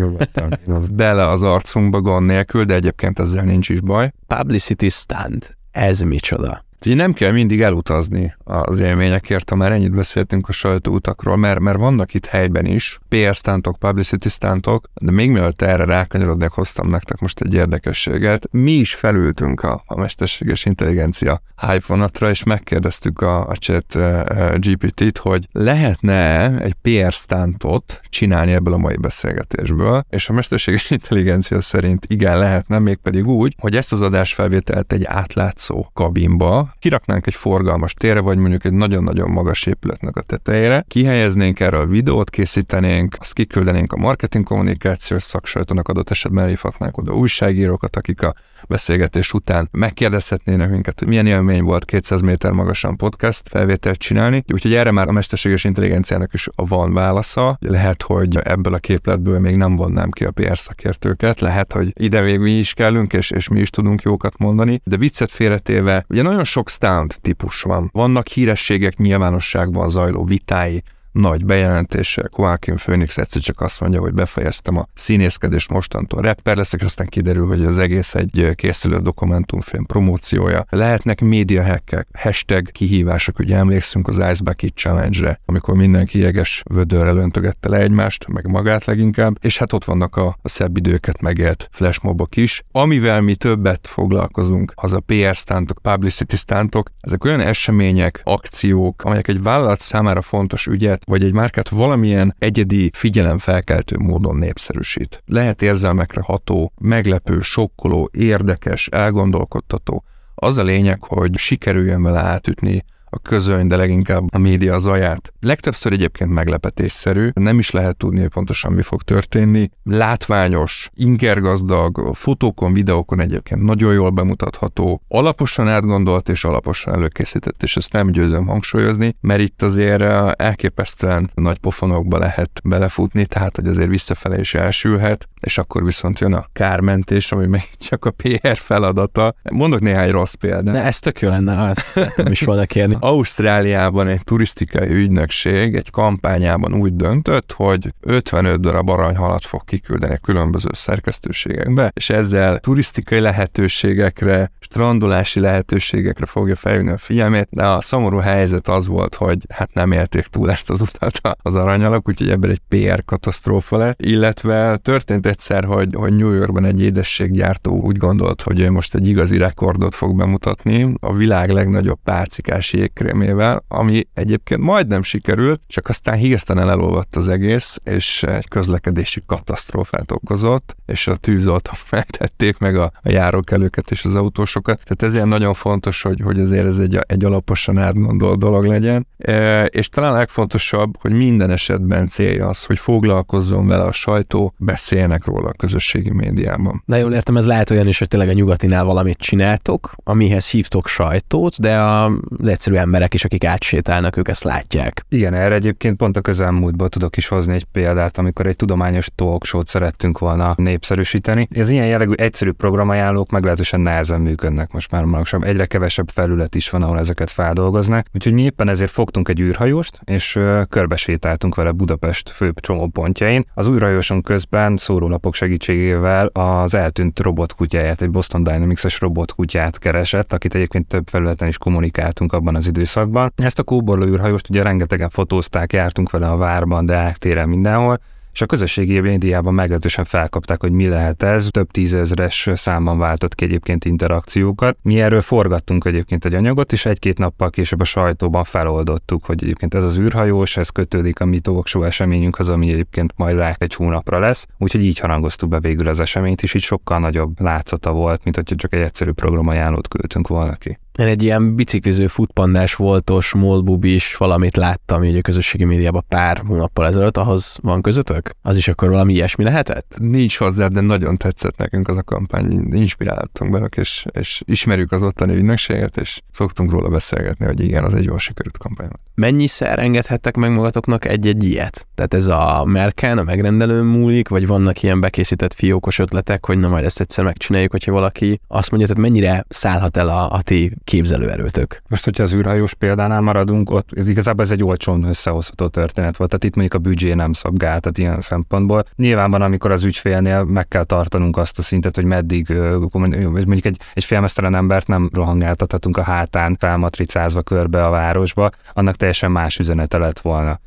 bele 0.93 1.29
az 1.29 1.43
arcunkba 1.43 2.01
gond 2.01 2.27
nélkül, 2.27 2.65
de 2.65 2.75
egyébként 2.75 3.19
ezzel 3.19 3.45
nincs 3.45 3.69
is 3.69 3.81
baj. 3.81 4.13
Publicity 4.27 4.89
stand, 4.89 5.51
ez 5.71 6.01
micsoda? 6.01 6.65
Így 6.85 6.97
nem 6.97 7.13
kell 7.13 7.33
mindig 7.33 7.61
elutazni 7.63 8.35
az 8.45 8.79
élményekért, 8.79 9.51
ha 9.51 9.57
már 9.57 9.73
ennyit 9.73 9.95
beszéltünk 9.95 10.49
a 10.49 10.53
sajtóutakról, 10.53 11.37
mert, 11.37 11.61
mert 11.61 11.79
vannak 11.79 12.15
itt 12.15 12.27
helyben 12.27 12.67
is 12.67 12.99
PR 13.09 13.35
stántok, 13.35 13.79
publicity 13.79 14.29
stántok, 14.29 14.91
de 14.95 15.11
még 15.11 15.31
mielőtt 15.31 15.63
erre 15.63 15.85
rákanyarodnék, 15.85 16.51
hoztam 16.51 16.89
nektek 16.89 17.19
most 17.19 17.41
egy 17.41 17.55
érdekességet. 17.55 18.49
Mi 18.51 18.73
is 18.73 18.95
felültünk 18.95 19.63
a, 19.63 19.83
a 19.87 19.99
mesterséges 19.99 20.65
intelligencia 20.65 21.43
hype 21.57 21.85
vonatra, 21.87 22.31
és 22.31 22.43
megkérdeztük 22.43 23.21
a, 23.21 23.49
a 23.49 23.55
chat 23.55 23.95
uh, 23.95 24.03
eh, 24.03 24.55
GPT-t, 24.59 25.19
hogy 25.19 25.49
lehetne 25.53 26.51
egy 26.59 26.75
PR 26.83 27.13
stántot 27.13 28.01
csinálni 28.09 28.53
ebből 28.53 28.75
a 28.75 28.79
mai 28.79 28.97
beszélgetésből, 28.97 30.05
és 30.11 30.29
a 30.29 30.33
mesterséges 30.33 30.91
intelligencia 30.91 31.61
szerint 31.61 32.05
igen 32.09 32.39
lehetne, 32.39 32.79
mégpedig 32.79 33.27
úgy, 33.27 33.55
hogy 33.59 33.77
ezt 33.77 33.93
az 33.93 34.01
adásfelvételt 34.01 34.93
egy 34.93 35.05
átlátszó 35.05 35.91
kabinba, 35.93 36.70
kiraknánk 36.79 37.27
egy 37.27 37.35
forgalmas 37.35 37.95
térre, 37.95 38.21
vagy 38.21 38.39
mondjuk 38.39 38.65
egy 38.65 38.73
nagyon-nagyon 38.73 39.31
magas 39.31 39.67
épületnek 39.67 40.17
a 40.17 40.23
tetejére, 40.23 40.85
kihelyeznénk 40.89 41.61
erre 41.61 41.77
a 41.77 41.87
videót, 41.87 42.31
készítenénk, 42.31 43.17
azt 43.19 43.33
kiküldenénk 43.33 43.93
a 43.93 43.97
marketing 43.97 44.45
kommunikációs 44.45 45.23
szaksajtónak 45.23 45.89
adott 45.89 46.11
esetben 46.11 46.43
elhívhatnánk 46.43 46.97
oda 46.97 47.15
újságírókat, 47.15 47.97
akik 47.97 48.23
a 48.23 48.35
beszélgetés 48.69 49.33
után 49.33 49.69
megkérdezhetnének 49.73 50.71
minket, 50.71 50.99
hogy 50.99 51.09
milyen 51.09 51.27
élmény 51.27 51.63
volt 51.63 51.85
200 51.85 52.21
méter 52.21 52.53
magasan 52.53 52.97
podcast 52.97 53.49
felvételt 53.49 53.99
csinálni. 53.99 54.45
Úgyhogy 54.53 54.75
erre 54.75 54.91
már 54.91 55.09
a 55.09 55.13
mesterséges 55.13 55.65
intelligenciának 55.65 56.33
is 56.33 56.49
van 56.55 56.93
válasza. 56.93 57.59
Lehet, 57.61 58.03
hogy 58.03 58.37
ebből 58.37 58.75
a 58.75 58.79
képletből 58.79 59.39
még 59.39 59.57
nem 59.57 59.77
vonnám 59.77 60.11
ki 60.11 60.25
a 60.25 60.31
PR 60.31 60.59
szakértőket, 60.59 61.41
lehet, 61.41 61.73
hogy 61.73 61.93
ide 61.95 62.21
még 62.21 62.39
mi 62.39 62.51
is 62.51 62.75
kellünk, 62.75 63.13
és, 63.13 63.31
és 63.31 63.49
mi 63.49 63.61
is 63.61 63.71
tudunk 63.71 64.03
jókat 64.03 64.39
mondani, 64.39 64.81
de 64.85 64.97
viccet 64.97 65.31
félretéve, 65.31 66.05
ugye 66.09 66.23
nagyon 66.23 66.45
sok 66.45 66.60
stunt 66.69 67.21
típus 67.21 67.63
van. 67.63 67.91
Vannak 67.93 68.27
hírességek 68.27 68.97
nyilvánosságban 68.97 69.89
zajló 69.89 70.25
vitái, 70.25 70.83
nagy 71.13 71.45
bejelentések. 71.45 72.31
Joaquin 72.37 72.77
Phoenix 72.77 73.17
egyszer 73.17 73.43
csak 73.43 73.61
azt 73.61 73.81
mondja, 73.81 74.01
hogy 74.01 74.13
befejeztem 74.13 74.77
a 74.77 74.87
színészkedést, 74.95 75.71
mostantól 75.71 76.21
rapper 76.21 76.57
leszek, 76.57 76.83
aztán 76.83 77.07
kiderül, 77.07 77.47
hogy 77.47 77.65
az 77.65 77.79
egész 77.79 78.15
egy 78.15 78.51
készülő 78.55 78.99
dokumentumfilm 78.99 79.87
promóciója. 79.87 80.65
Lehetnek 80.69 81.21
média 81.21 81.65
hackek, 81.65 82.09
hashtag 82.13 82.71
kihívások, 82.71 83.39
ugye 83.39 83.57
emlékszünk 83.57 84.09
az 84.09 84.17
Ice 84.17 84.43
Bucket 84.45 84.75
Challenge-re, 84.75 85.41
amikor 85.45 85.75
mindenki 85.75 86.19
jeges 86.19 86.63
vödörrel 86.65 87.17
öntögette 87.17 87.69
le 87.69 87.77
egymást, 87.77 88.27
meg 88.29 88.47
magát 88.47 88.85
leginkább, 88.85 89.37
és 89.41 89.59
hát 89.59 89.73
ott 89.73 89.85
vannak 89.85 90.17
a, 90.17 90.37
a 90.43 90.49
szebb 90.49 90.77
időket 90.77 91.21
megélt 91.21 91.69
flashmobok 91.73 92.37
is. 92.37 92.63
Amivel 92.73 93.21
mi 93.21 93.35
többet 93.35 93.87
foglalkozunk, 93.87 94.73
az 94.75 94.93
a 94.93 95.01
PR 95.01 95.35
stántok, 95.35 95.79
publicity 95.83 96.35
stántok, 96.35 96.91
ezek 97.01 97.25
olyan 97.25 97.41
események, 97.41 98.21
akciók, 98.25 99.05
amelyek 99.05 99.29
egy 99.29 99.43
vállalat 99.43 99.81
számára 99.81 100.23
fontos 100.23 100.67
ügyet 100.67 101.00
márkát, 101.01 101.21
vagy 101.21 101.23
egy 101.23 101.33
márkát 101.33 101.69
valamilyen 101.69 102.35
egyedi 102.39 102.91
figyelemfelkeltő 102.95 103.97
módon 103.99 104.37
népszerűsít. 104.37 105.23
Lehet 105.27 105.63
érzelmekre 105.63 106.21
ható, 106.21 106.73
meglepő, 106.81 107.41
sokkoló, 107.41 108.11
érdekes, 108.13 108.89
elgondolkodtató. 108.89 110.05
Az 110.35 110.59
a 110.59 110.63
lényeg, 110.63 111.03
hogy 111.03 111.37
sikerüljön 111.37 112.03
vele 112.03 112.21
átütni 112.21 112.85
a 113.11 113.19
közöny, 113.19 113.67
de 113.67 113.77
leginkább 113.77 114.25
a 114.35 114.39
média 114.39 114.79
zaját. 114.79 115.33
Legtöbbször 115.41 115.93
egyébként 115.93 116.31
meglepetésszerű, 116.31 117.31
nem 117.35 117.59
is 117.59 117.71
lehet 117.71 117.97
tudni, 117.97 118.21
hogy 118.21 118.29
pontosan 118.29 118.73
mi 118.73 118.83
fog 118.83 119.03
történni. 119.03 119.71
Látványos, 119.83 120.91
ingergazdag, 120.95 122.15
fotókon, 122.15 122.73
videókon 122.73 123.21
egyébként 123.21 123.63
nagyon 123.63 123.93
jól 123.93 124.11
bemutatható, 124.11 125.03
alaposan 125.09 125.69
átgondolt 125.69 126.29
és 126.29 126.45
alaposan 126.45 126.95
előkészített, 126.95 127.63
és 127.63 127.77
ezt 127.77 127.93
nem 127.93 128.11
győzöm 128.11 128.47
hangsúlyozni, 128.47 129.17
mert 129.21 129.41
itt 129.41 129.63
azért 129.63 130.03
elképesztően 130.41 131.31
nagy 131.35 131.59
pofonokba 131.59 132.19
lehet 132.19 132.61
belefutni, 132.65 133.27
tehát 133.27 133.57
hogy 133.57 133.67
azért 133.67 133.89
visszafele 133.89 134.39
is 134.39 134.55
elsülhet, 134.55 135.29
és 135.41 135.59
akkor 135.59 135.85
viszont 135.85 136.19
jön 136.19 136.33
a 136.33 136.47
kármentés, 136.53 137.33
ami 137.33 137.47
még 137.47 137.69
csak 137.79 138.05
a 138.05 138.11
PR 138.11 138.57
feladata. 138.57 139.35
Mondok 139.51 139.81
néhány 139.81 140.11
rossz 140.11 140.35
példát. 140.35 140.75
De 140.75 140.85
ez 140.85 140.99
tök 140.99 141.21
jó 141.21 141.29
lenne, 141.29 141.69
azt 141.69 142.13
nem 142.17 142.33
is 142.33 142.41
volna 142.41 142.65
kérni. 142.65 142.97
Ausztráliában 143.01 144.07
egy 144.07 144.25
turisztikai 144.25 144.89
ügynökség 144.89 145.75
egy 145.75 145.91
kampányában 145.91 146.75
úgy 146.75 146.97
döntött, 146.97 147.53
hogy 147.53 147.95
55 148.01 148.61
darab 148.61 148.89
aranyhalat 148.89 149.47
fog 149.47 149.65
kiküldeni 149.65 150.15
a 150.15 150.19
különböző 150.19 150.69
szerkesztőségekbe, 150.73 151.91
és 151.95 152.11
ezzel 152.11 152.59
turisztikai 152.59 153.21
lehetőségekre, 153.21 154.53
strandolási 154.61 155.41
lehetőségekre 155.41 156.27
fogja 156.27 156.57
felhívni 156.57 156.91
a 156.91 156.99
figyelmét, 156.99 157.49
de 157.51 157.67
a 157.67 157.81
szomorú 157.81 158.19
helyzet 158.19 158.69
az 158.69 158.87
volt, 158.87 159.15
hogy 159.15 159.39
hát 159.49 159.75
nem 159.75 159.93
élték 159.93 160.27
túl 160.27 160.51
ezt 160.51 160.71
az 160.71 160.81
utat 160.81 161.21
az 161.43 161.57
aranyalak, 161.57 162.09
úgyhogy 162.09 162.31
ebből 162.31 162.51
egy 162.51 162.61
PR 162.69 163.05
katasztrófa 163.05 163.77
lett, 163.77 164.03
illetve 164.03 164.77
történt 164.77 165.27
egyszer, 165.27 165.65
hogy, 165.65 165.95
hogy 165.95 166.17
New 166.17 166.33
Yorkban 166.33 166.65
egy 166.65 166.83
édességgyártó 166.83 167.81
úgy 167.81 167.97
gondolt, 167.97 168.43
hogy 168.43 168.61
ő 168.61 168.71
most 168.71 168.95
egy 168.95 169.09
igazi 169.09 169.39
rekordot 169.39 169.95
fog 169.95 170.17
bemutatni, 170.17 170.95
a 171.01 171.15
világ 171.15 171.51
legnagyobb 171.51 171.99
pálcikás 172.05 172.73
jégkrémével, 172.91 173.65
ami 173.69 174.07
egyébként 174.15 174.61
majdnem 174.61 175.03
sikerült, 175.03 175.61
csak 175.67 175.89
aztán 175.89 176.17
hirtelen 176.17 176.69
elolvadt 176.69 177.17
az 177.17 177.29
egész, 177.29 177.79
és 177.85 178.23
egy 178.23 178.49
közlekedési 178.49 179.21
katasztrófát 179.27 180.13
okozott, 180.13 180.77
és 180.87 181.07
a 181.07 181.17
tűzoltók 181.17 181.79
megtették 181.91 182.59
meg 182.59 182.77
a, 182.77 182.93
a 183.03 183.11
járókelőket 183.11 183.91
és 183.91 184.05
az 184.05 184.15
autósokat. 184.15 184.75
Tehát 184.85 185.03
ez 185.03 185.15
ilyen 185.15 185.29
nagyon 185.29 185.55
fontos, 185.55 186.03
hogy, 186.03 186.21
hogy 186.21 186.41
azért 186.41 186.67
ez 186.67 186.79
egy, 186.79 186.99
egy 187.07 187.25
alaposan 187.25 187.79
átgondolt 187.79 188.39
dolog 188.39 188.65
legyen. 188.65 189.07
E, 189.19 189.65
és 189.65 189.89
talán 189.89 190.13
legfontosabb, 190.13 191.01
hogy 191.01 191.13
minden 191.13 191.51
esetben 191.51 192.09
célja 192.09 192.49
az, 192.49 192.65
hogy 192.65 192.79
foglalkozzon 192.79 193.67
vele 193.67 193.85
a 193.85 193.93
sajtó, 193.93 194.55
beszéljenek 194.59 195.25
róla 195.25 195.49
a 195.49 195.53
közösségi 195.53 196.11
médiában. 196.11 196.83
Na 196.87 196.97
jól 196.97 197.13
értem, 197.13 197.37
ez 197.37 197.47
lehet 197.47 197.71
olyan 197.71 197.87
is, 197.87 197.99
hogy 197.99 198.09
tényleg 198.09 198.29
a 198.29 198.33
nyugatinál 198.33 198.85
valamit 198.85 199.19
csináltok, 199.19 199.93
amihez 200.05 200.51
hívtok 200.51 200.87
sajtót, 200.87 201.61
de 201.61 201.81
az 201.81 202.49
egyszerű 202.49 202.77
emberek 202.81 203.15
is, 203.15 203.25
akik 203.25 203.45
átsétálnak, 203.45 204.17
ők 204.17 204.29
ezt 204.29 204.45
látják. 204.45 205.05
Igen, 205.09 205.35
erre 205.35 205.55
egyébként 205.55 205.97
pont 205.97 206.17
a 206.17 206.21
közelmúltban 206.21 206.89
tudok 206.89 207.17
is 207.17 207.29
hozni 207.29 207.55
egy 207.55 207.65
példát, 207.65 208.19
amikor 208.19 208.47
egy 208.47 208.57
tudományos 208.57 209.09
talk 209.15 209.45
show 209.45 209.61
szerettünk 209.65 210.19
volna 210.19 210.55
népszerűsíteni. 210.57 211.49
Ez 211.51 211.69
ilyen 211.71 211.87
jellegű 211.87 212.13
egyszerű 212.13 212.51
programajánlók 212.51 213.31
meglehetősen 213.31 213.81
nehezen 213.81 214.21
működnek 214.21 214.73
most 214.73 214.91
már 214.91 215.05
manapság. 215.05 215.45
Egyre 215.45 215.67
kevesebb 215.67 216.09
felület 216.09 216.55
is 216.55 216.71
van, 216.71 216.83
ahol 216.83 216.99
ezeket 216.99 217.31
feldolgoznak. 217.31 218.07
Úgyhogy 218.15 218.33
mi 218.33 218.43
éppen 218.43 218.69
ezért 218.69 218.91
fogtunk 218.91 219.29
egy 219.29 219.41
űrhajóst, 219.41 220.01
és 220.05 220.39
körbesétáltunk 220.69 221.55
vele 221.55 221.71
Budapest 221.71 222.29
főbb 222.29 222.61
csomópontjain. 222.61 223.45
Az 223.55 223.67
űrhajóson 223.67 224.23
közben 224.23 224.77
szórólapok 224.77 225.35
segítségével 225.35 226.27
az 226.27 226.75
eltűnt 226.75 227.21
robotkutyáját, 227.21 228.03
egy 228.03 228.11
Boston 228.11 228.43
Dynamics-es 228.43 229.01
robotkutyát 229.01 229.79
keresett, 229.79 230.33
akit 230.33 230.55
egyébként 230.55 230.87
több 230.87 231.09
felületen 231.09 231.49
is 231.49 231.59
kommunikáltunk 231.59 232.33
abban 232.33 232.57
az 232.57 232.69
időszakban. 232.71 233.33
Ezt 233.37 233.59
a 233.59 233.63
kóborló 233.63 234.05
űrhajóst 234.05 234.51
ugye 234.51 234.63
rengetegen 234.63 235.09
fotózták, 235.09 235.73
jártunk 235.73 236.11
vele 236.11 236.27
a 236.27 236.37
várban, 236.37 236.87
de 236.87 237.17
téren 237.19 237.49
mindenhol, 237.49 238.01
és 238.33 238.41
a 238.41 238.47
közösségi 238.47 239.01
médiában 239.01 239.55
meglehetősen 239.55 240.05
felkapták, 240.05 240.61
hogy 240.61 240.73
mi 240.73 240.89
lehet 240.89 241.23
ez, 241.23 241.49
több 241.51 241.71
tízezres 241.71 242.49
számban 242.55 242.99
váltott 242.99 243.35
ki 243.35 243.45
egyébként 243.45 243.85
interakciókat. 243.85 244.77
Mi 244.83 245.01
erről 245.01 245.21
forgattunk 245.21 245.85
egyébként 245.85 246.25
egy 246.25 246.35
anyagot, 246.35 246.73
és 246.73 246.87
egy-két 246.87 247.19
nappal 247.19 247.51
később 247.51 247.81
a 247.81 247.85
sajtóban 247.85 248.45
feloldottuk, 248.45 249.25
hogy 249.25 249.43
egyébként 249.43 249.75
ez 249.75 249.85
az 249.85 249.99
űrhajós, 249.99 250.57
ez 250.57 250.69
kötődik 250.69 251.21
a 251.21 251.25
mi 251.25 251.41
talk 251.41 251.67
show 251.67 251.83
eseményünkhöz, 251.83 252.49
ami 252.49 252.71
egyébként 252.71 253.13
majd 253.17 253.37
rá 253.37 253.55
egy 253.59 253.75
hónapra 253.75 254.19
lesz, 254.19 254.47
úgyhogy 254.59 254.85
így 254.85 254.99
harangoztuk 254.99 255.49
be 255.49 255.61
végül 255.61 255.89
az 255.89 256.01
eseményt, 256.01 256.43
és 256.43 256.55
így 256.55 256.63
sokkal 256.63 256.99
nagyobb 256.99 257.41
látszata 257.41 257.93
volt, 257.93 258.25
mint 258.25 258.37
hogyha 258.37 258.57
csak 258.57 258.73
egy 258.73 258.81
egyszerű 258.81 259.11
programajánlót 259.11 259.89
küldtünk 259.89 260.29
volna 260.29 260.53
ki. 260.53 260.79
Én 260.99 261.07
egy 261.07 261.23
ilyen 261.23 261.55
bicikliző, 261.55 262.07
futpandás, 262.07 262.75
voltos, 262.75 263.33
molbubis 263.33 264.17
valamit 264.17 264.57
láttam 264.57 265.05
így 265.05 265.17
a 265.17 265.21
közösségi 265.21 265.65
médiában 265.65 266.05
pár 266.09 266.43
hónappal 266.47 266.87
ezelőtt, 266.87 267.17
ahhoz 267.17 267.59
van 267.63 267.83
közöttök? 267.83 268.31
Az 268.43 268.57
is 268.57 268.69
akkor 268.69 268.91
valami 268.91 269.13
ilyesmi 269.13 269.45
lehetett? 269.45 269.97
Nincs 269.99 270.39
hozzá, 270.39 270.67
de 270.67 270.81
nagyon 270.81 271.17
tetszett 271.17 271.57
nekünk 271.57 271.89
az 271.89 271.97
a 271.97 272.03
kampány, 272.03 272.75
inspiráltunk 272.75 273.51
belőle, 273.51 273.69
és, 273.77 274.05
és 274.13 274.43
ismerjük 274.45 274.93
az 274.93 275.03
ottani 275.03 275.35
ügynökséget, 275.35 275.97
és 275.97 276.21
szoktunk 276.33 276.71
róla 276.71 276.89
beszélgetni, 276.89 277.47
hogy 277.47 277.61
igen, 277.61 277.85
az 277.85 277.95
egy 277.95 278.05
jól 278.05 278.19
sikerült 278.19 278.59
kampány. 278.59 278.89
Mennyiszer 279.15 279.79
engedhettek 279.79 280.37
meg 280.37 280.51
magatoknak 280.51 281.05
egy-egy 281.05 281.45
ilyet? 281.45 281.87
Tehát 281.95 282.15
ez 282.15 282.27
a 282.27 282.65
merken, 282.65 283.19
a 283.19 283.23
megrendelőn 283.23 283.85
múlik, 283.85 284.29
vagy 284.29 284.47
vannak 284.47 284.83
ilyen 284.83 285.01
bekészített 285.01 285.55
fiókos 285.55 285.99
ötletek, 285.99 286.47
hogy 286.47 286.59
na 286.59 286.69
majd 286.69 286.85
ezt 286.85 287.01
egyszer 287.01 287.25
megcsináljuk, 287.25 287.71
hogyha 287.71 287.93
valaki 287.93 288.41
azt 288.49 288.71
mondja, 288.71 288.89
tehát 288.89 289.03
mennyire 289.03 289.45
szállhat 289.49 289.97
el 289.97 290.09
a, 290.09 290.33
a 290.33 290.43
ti 290.43 290.73
képzelőerőtök. 290.85 291.83
Most, 291.89 292.05
hogyha 292.05 292.23
az 292.23 292.35
űrhajós 292.35 292.75
példánál 292.75 293.21
maradunk, 293.21 293.71
ott 293.71 293.89
igazából 293.93 294.45
ez 294.45 294.51
egy 294.51 294.63
olcsón 294.63 295.05
összehozható 295.05 295.69
történet 295.69 296.17
volt, 296.17 296.31
tehát 296.31 296.45
itt 296.45 296.55
mondjuk 296.55 296.83
a 296.83 296.89
büdzsé 296.89 297.13
nem 297.13 297.33
szabgál, 297.33 297.81
tehát 297.81 297.99
ilyen 297.99 298.21
szempontból. 298.21 298.85
Nyilván 298.97 299.31
van, 299.31 299.43
amikor 299.43 299.71
az 299.71 299.85
ügyfélnél 299.85 300.45
meg 300.45 300.69
kell 300.69 300.85
tartanunk 300.85 301.37
azt 301.37 301.59
a 301.59 301.63
szintet, 301.63 301.95
hogy 301.95 302.05
meddig 302.05 302.49
mondjuk 302.49 303.65
egy, 303.65 303.81
egy 303.95 304.05
félmeztelen 304.05 304.55
embert 304.55 304.87
nem 304.87 305.11
rohangáltathatunk 305.13 305.97
a 305.97 306.03
hátán 306.03 306.57
felmatricázva 306.59 307.43
körbe 307.43 307.87
a 307.87 307.91
városba, 307.91 308.51
annak 308.73 308.97
teljesen 308.97 309.31
más 309.31 309.59
üzenete 309.59 309.99
lett 309.99 310.19
volna. 310.19 310.61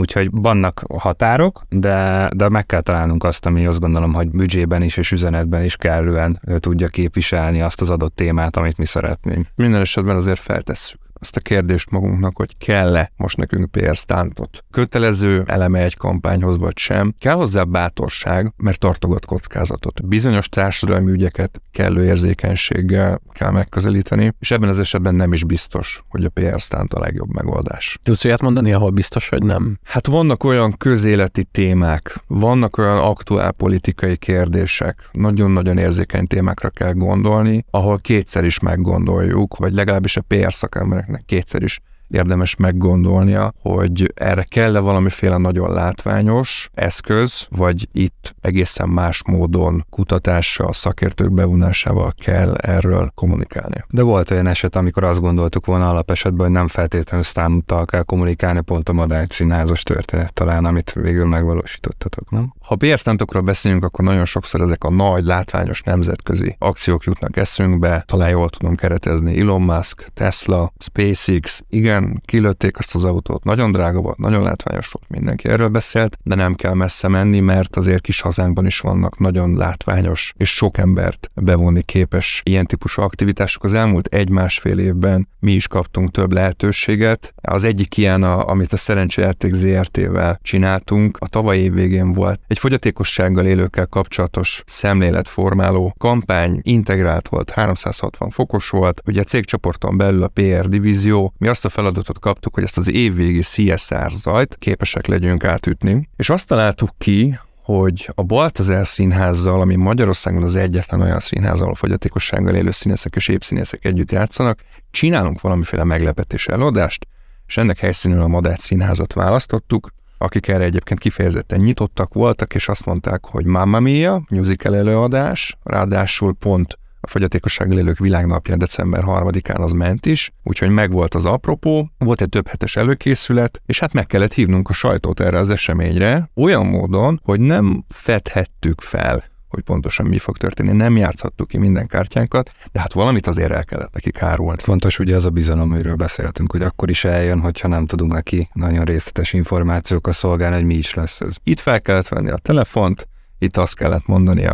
Úgyhogy 0.00 0.28
vannak 0.32 0.82
határok, 0.98 1.62
de, 1.68 2.28
de 2.36 2.48
meg 2.48 2.66
kell 2.66 2.80
találnunk 2.80 3.24
azt, 3.24 3.46
ami 3.46 3.66
azt 3.66 3.80
gondolom, 3.80 4.12
hogy 4.12 4.30
büdzsében 4.30 4.82
is 4.82 4.96
és 4.96 5.12
üzenetben 5.12 5.64
is 5.64 5.76
kellően 5.76 6.40
tudja 6.56 6.88
képviselni 6.88 7.62
azt 7.62 7.80
az 7.80 7.90
adott 7.90 8.14
témát, 8.14 8.56
amit 8.56 8.78
mi 8.78 8.86
szeretnénk. 8.86 9.46
Minden 9.54 9.80
esetben 9.80 10.16
azért 10.16 10.38
feltesszük 10.38 10.99
azt 11.20 11.36
a 11.36 11.40
kérdést 11.40 11.90
magunknak, 11.90 12.36
hogy 12.36 12.56
kell-e 12.58 13.12
most 13.16 13.36
nekünk 13.36 13.70
PR 13.70 13.94
stántot. 13.94 14.64
Kötelező 14.70 15.42
eleme 15.46 15.78
egy 15.78 15.96
kampányhoz 15.96 16.58
vagy 16.58 16.78
sem. 16.78 17.14
Kell 17.18 17.34
hozzá 17.34 17.62
bátorság, 17.62 18.52
mert 18.56 18.78
tartogat 18.78 19.24
kockázatot. 19.24 20.06
Bizonyos 20.06 20.48
társadalmi 20.48 21.10
ügyeket 21.10 21.60
kellő 21.72 22.04
érzékenységgel 22.04 23.20
kell 23.32 23.50
megközelíteni, 23.50 24.32
és 24.38 24.50
ebben 24.50 24.68
az 24.68 24.78
esetben 24.78 25.14
nem 25.14 25.32
is 25.32 25.44
biztos, 25.44 26.02
hogy 26.08 26.24
a 26.24 26.28
PR 26.28 26.60
stánt 26.60 26.94
a 26.94 27.00
legjobb 27.00 27.32
megoldás. 27.32 27.98
Tudsz 28.02 28.24
olyat 28.24 28.42
mondani, 28.42 28.72
ahol 28.72 28.90
biztos, 28.90 29.28
hogy 29.28 29.42
nem? 29.42 29.78
Hát 29.84 30.06
vannak 30.06 30.44
olyan 30.44 30.74
közéleti 30.78 31.44
témák, 31.44 32.22
vannak 32.26 32.78
olyan 32.78 32.96
aktuál 32.96 33.52
politikai 33.52 34.16
kérdések, 34.16 35.08
nagyon-nagyon 35.12 35.78
érzékeny 35.78 36.26
témákra 36.26 36.70
kell 36.70 36.92
gondolni, 36.92 37.64
ahol 37.70 37.98
kétszer 37.98 38.44
is 38.44 38.58
meggondoljuk, 38.58 39.56
vagy 39.56 39.72
legalábbis 39.72 40.16
a 40.16 40.24
PR 40.26 40.52
szakemberek 40.52 41.08
embereknek 41.10 41.24
kétszer 41.26 41.62
is 41.62 41.80
érdemes 42.10 42.56
meggondolnia, 42.56 43.52
hogy 43.62 44.12
erre 44.14 44.42
kell-e 44.42 44.78
valamiféle 44.78 45.36
nagyon 45.36 45.72
látványos 45.72 46.70
eszköz, 46.74 47.46
vagy 47.50 47.88
itt 47.92 48.34
egészen 48.40 48.88
más 48.88 49.22
módon 49.26 49.86
kutatással, 49.90 50.72
szakértők 50.72 51.32
bevonásával 51.32 52.12
kell 52.24 52.54
erről 52.54 53.12
kommunikálni. 53.14 53.84
De 53.88 54.02
volt 54.02 54.30
olyan 54.30 54.46
eset, 54.46 54.76
amikor 54.76 55.04
azt 55.04 55.20
gondoltuk 55.20 55.66
volna 55.66 55.88
alapesetben, 55.88 56.46
hogy 56.46 56.56
nem 56.56 56.68
feltétlenül 56.68 57.24
sztánuttal 57.24 57.84
kell 57.84 58.02
kommunikálni, 58.02 58.60
pont 58.60 58.88
a 58.88 58.92
Madács 58.92 59.38
történet 59.82 60.32
talán, 60.32 60.64
amit 60.64 60.92
végül 60.92 61.26
megvalósítottatok, 61.26 62.30
nem? 62.30 62.52
Ha 62.62 62.76
PR 62.76 63.42
beszélünk, 63.42 63.84
akkor 63.84 64.04
nagyon 64.04 64.24
sokszor 64.24 64.60
ezek 64.60 64.84
a 64.84 64.90
nagy, 64.90 65.24
látványos 65.24 65.82
nemzetközi 65.82 66.56
akciók 66.58 67.04
jutnak 67.04 67.36
eszünkbe, 67.36 68.04
talán 68.06 68.30
jól 68.30 68.48
tudom 68.48 68.74
keretezni 68.74 69.40
Elon 69.40 69.62
Musk, 69.62 70.06
Tesla, 70.14 70.72
SpaceX, 70.78 71.62
igen, 71.68 71.99
igen, 72.00 72.20
kilőtték 72.24 72.78
azt 72.78 72.94
az 72.94 73.04
autót, 73.04 73.44
nagyon 73.44 73.70
drága 73.70 74.00
volt, 74.00 74.18
nagyon 74.18 74.42
látványos 74.42 74.88
volt, 74.88 75.08
mindenki 75.08 75.48
erről 75.48 75.68
beszélt, 75.68 76.18
de 76.22 76.34
nem 76.34 76.54
kell 76.54 76.74
messze 76.74 77.08
menni, 77.08 77.40
mert 77.40 77.76
azért 77.76 78.02
kis 78.02 78.20
hazánkban 78.20 78.66
is 78.66 78.80
vannak 78.80 79.18
nagyon 79.18 79.54
látványos 79.54 80.32
és 80.36 80.54
sok 80.54 80.78
embert 80.78 81.30
bevonni 81.34 81.82
képes 81.82 82.42
ilyen 82.44 82.66
típusú 82.66 83.02
aktivitások. 83.02 83.64
Az 83.64 83.72
elmúlt 83.72 84.06
egy-másfél 84.06 84.78
évben 84.78 85.28
mi 85.40 85.52
is 85.52 85.68
kaptunk 85.68 86.10
több 86.10 86.32
lehetőséget. 86.32 87.34
Az 87.36 87.64
egyik 87.64 87.96
ilyen, 87.96 88.22
a, 88.22 88.48
amit 88.48 88.72
a 88.72 88.76
Szerencsejáték 88.76 89.52
ZRT-vel 89.52 90.38
csináltunk, 90.42 91.16
a 91.20 91.28
tavaly 91.28 91.58
év 91.58 91.72
végén 91.72 92.12
volt 92.12 92.40
egy 92.46 92.58
fogyatékossággal 92.58 93.46
élőkkel 93.46 93.86
kapcsolatos 93.86 94.62
szemléletformáló 94.66 95.94
kampány, 95.98 96.60
integrált 96.62 97.28
volt, 97.28 97.50
360 97.50 98.30
fokos 98.30 98.68
volt. 98.68 99.02
Ugye 99.06 99.20
a 99.20 99.24
cégcsoporton 99.24 99.96
belül 99.96 100.22
a 100.22 100.28
PR 100.28 100.68
divízió, 100.68 101.32
mi 101.38 101.48
azt 101.48 101.64
a 101.64 101.68
feladat 101.68 101.89
feladatot 101.90 102.18
kaptuk, 102.18 102.54
hogy 102.54 102.62
ezt 102.62 102.76
az 102.76 102.90
évvégi 102.90 103.40
CSR 103.40 104.10
zajt 104.10 104.56
képesek 104.58 105.06
legyünk 105.06 105.44
átütni, 105.44 106.08
és 106.16 106.30
azt 106.30 106.46
találtuk 106.46 106.90
ki, 106.98 107.38
hogy 107.62 108.10
a 108.14 108.22
Baltazár 108.22 108.86
színházzal, 108.86 109.60
ami 109.60 109.76
Magyarországon 109.76 110.42
az 110.42 110.56
egyetlen 110.56 111.00
olyan 111.00 111.20
színház, 111.20 111.60
ahol 111.60 111.74
fogyatékossággal 111.74 112.54
élő 112.54 112.70
színészek 112.70 113.16
és 113.16 113.28
épszínészek 113.28 113.84
együtt 113.84 114.12
játszanak, 114.12 114.62
csinálunk 114.90 115.40
valamiféle 115.40 115.84
meglepetés 115.84 116.46
előadást, 116.46 117.06
és 117.46 117.56
ennek 117.56 117.78
helyszínűen 117.78 118.22
a 118.22 118.28
Madács 118.28 118.60
színházat 118.60 119.12
választottuk, 119.12 119.92
akik 120.18 120.48
erre 120.48 120.64
egyébként 120.64 121.00
kifejezetten 121.00 121.60
nyitottak 121.60 122.14
voltak, 122.14 122.54
és 122.54 122.68
azt 122.68 122.86
mondták, 122.86 123.24
hogy 123.24 123.44
Mamma 123.44 123.80
Mia, 123.80 124.22
musical 124.28 124.76
előadás, 124.76 125.56
ráadásul 125.62 126.34
pont 126.34 126.78
a 127.00 127.08
fogyatékossággal 127.08 127.78
élők 127.78 127.98
világnapja 127.98 128.56
december 128.56 129.02
3-án 129.06 129.60
az 129.60 129.72
ment 129.72 130.06
is, 130.06 130.30
úgyhogy 130.42 130.70
megvolt 130.70 131.14
az 131.14 131.26
apropó, 131.26 131.90
volt 131.98 132.20
egy 132.20 132.28
több 132.28 132.48
hetes 132.48 132.76
előkészület, 132.76 133.62
és 133.66 133.80
hát 133.80 133.92
meg 133.92 134.06
kellett 134.06 134.32
hívnunk 134.32 134.68
a 134.68 134.72
sajtót 134.72 135.20
erre 135.20 135.38
az 135.38 135.50
eseményre, 135.50 136.30
olyan 136.34 136.66
módon, 136.66 137.20
hogy 137.24 137.40
nem 137.40 137.84
fedhettük 137.88 138.80
fel 138.80 139.28
hogy 139.50 139.62
pontosan 139.62 140.06
mi 140.06 140.18
fog 140.18 140.36
történni. 140.36 140.72
Nem 140.72 140.96
játszhattuk 140.96 141.48
ki 141.48 141.58
minden 141.58 141.86
kártyánkat, 141.86 142.50
de 142.72 142.80
hát 142.80 142.92
valamit 142.92 143.26
azért 143.26 143.50
el 143.50 143.64
kellett 143.64 143.92
nekik 143.92 144.22
árulni. 144.22 144.58
Fontos 144.62 144.98
ugye 144.98 145.14
az 145.14 145.26
a 145.26 145.30
bizalom, 145.30 145.72
amiről 145.72 145.94
beszéltünk, 145.94 146.52
hogy 146.52 146.62
akkor 146.62 146.90
is 146.90 147.04
eljön, 147.04 147.40
hogyha 147.40 147.68
nem 147.68 147.86
tudunk 147.86 148.12
neki 148.12 148.48
nagyon 148.52 148.84
részletes 148.84 149.32
információkkal 149.32 150.12
szolgálni, 150.12 150.56
hogy 150.56 150.64
mi 150.64 150.74
is 150.74 150.94
lesz 150.94 151.20
ez. 151.20 151.36
Itt 151.44 151.58
fel 151.58 151.80
kellett 151.80 152.08
venni 152.08 152.30
a 152.30 152.36
telefont, 152.36 153.08
itt 153.38 153.56
azt 153.56 153.76
kellett 153.76 154.06
mondani 154.06 154.44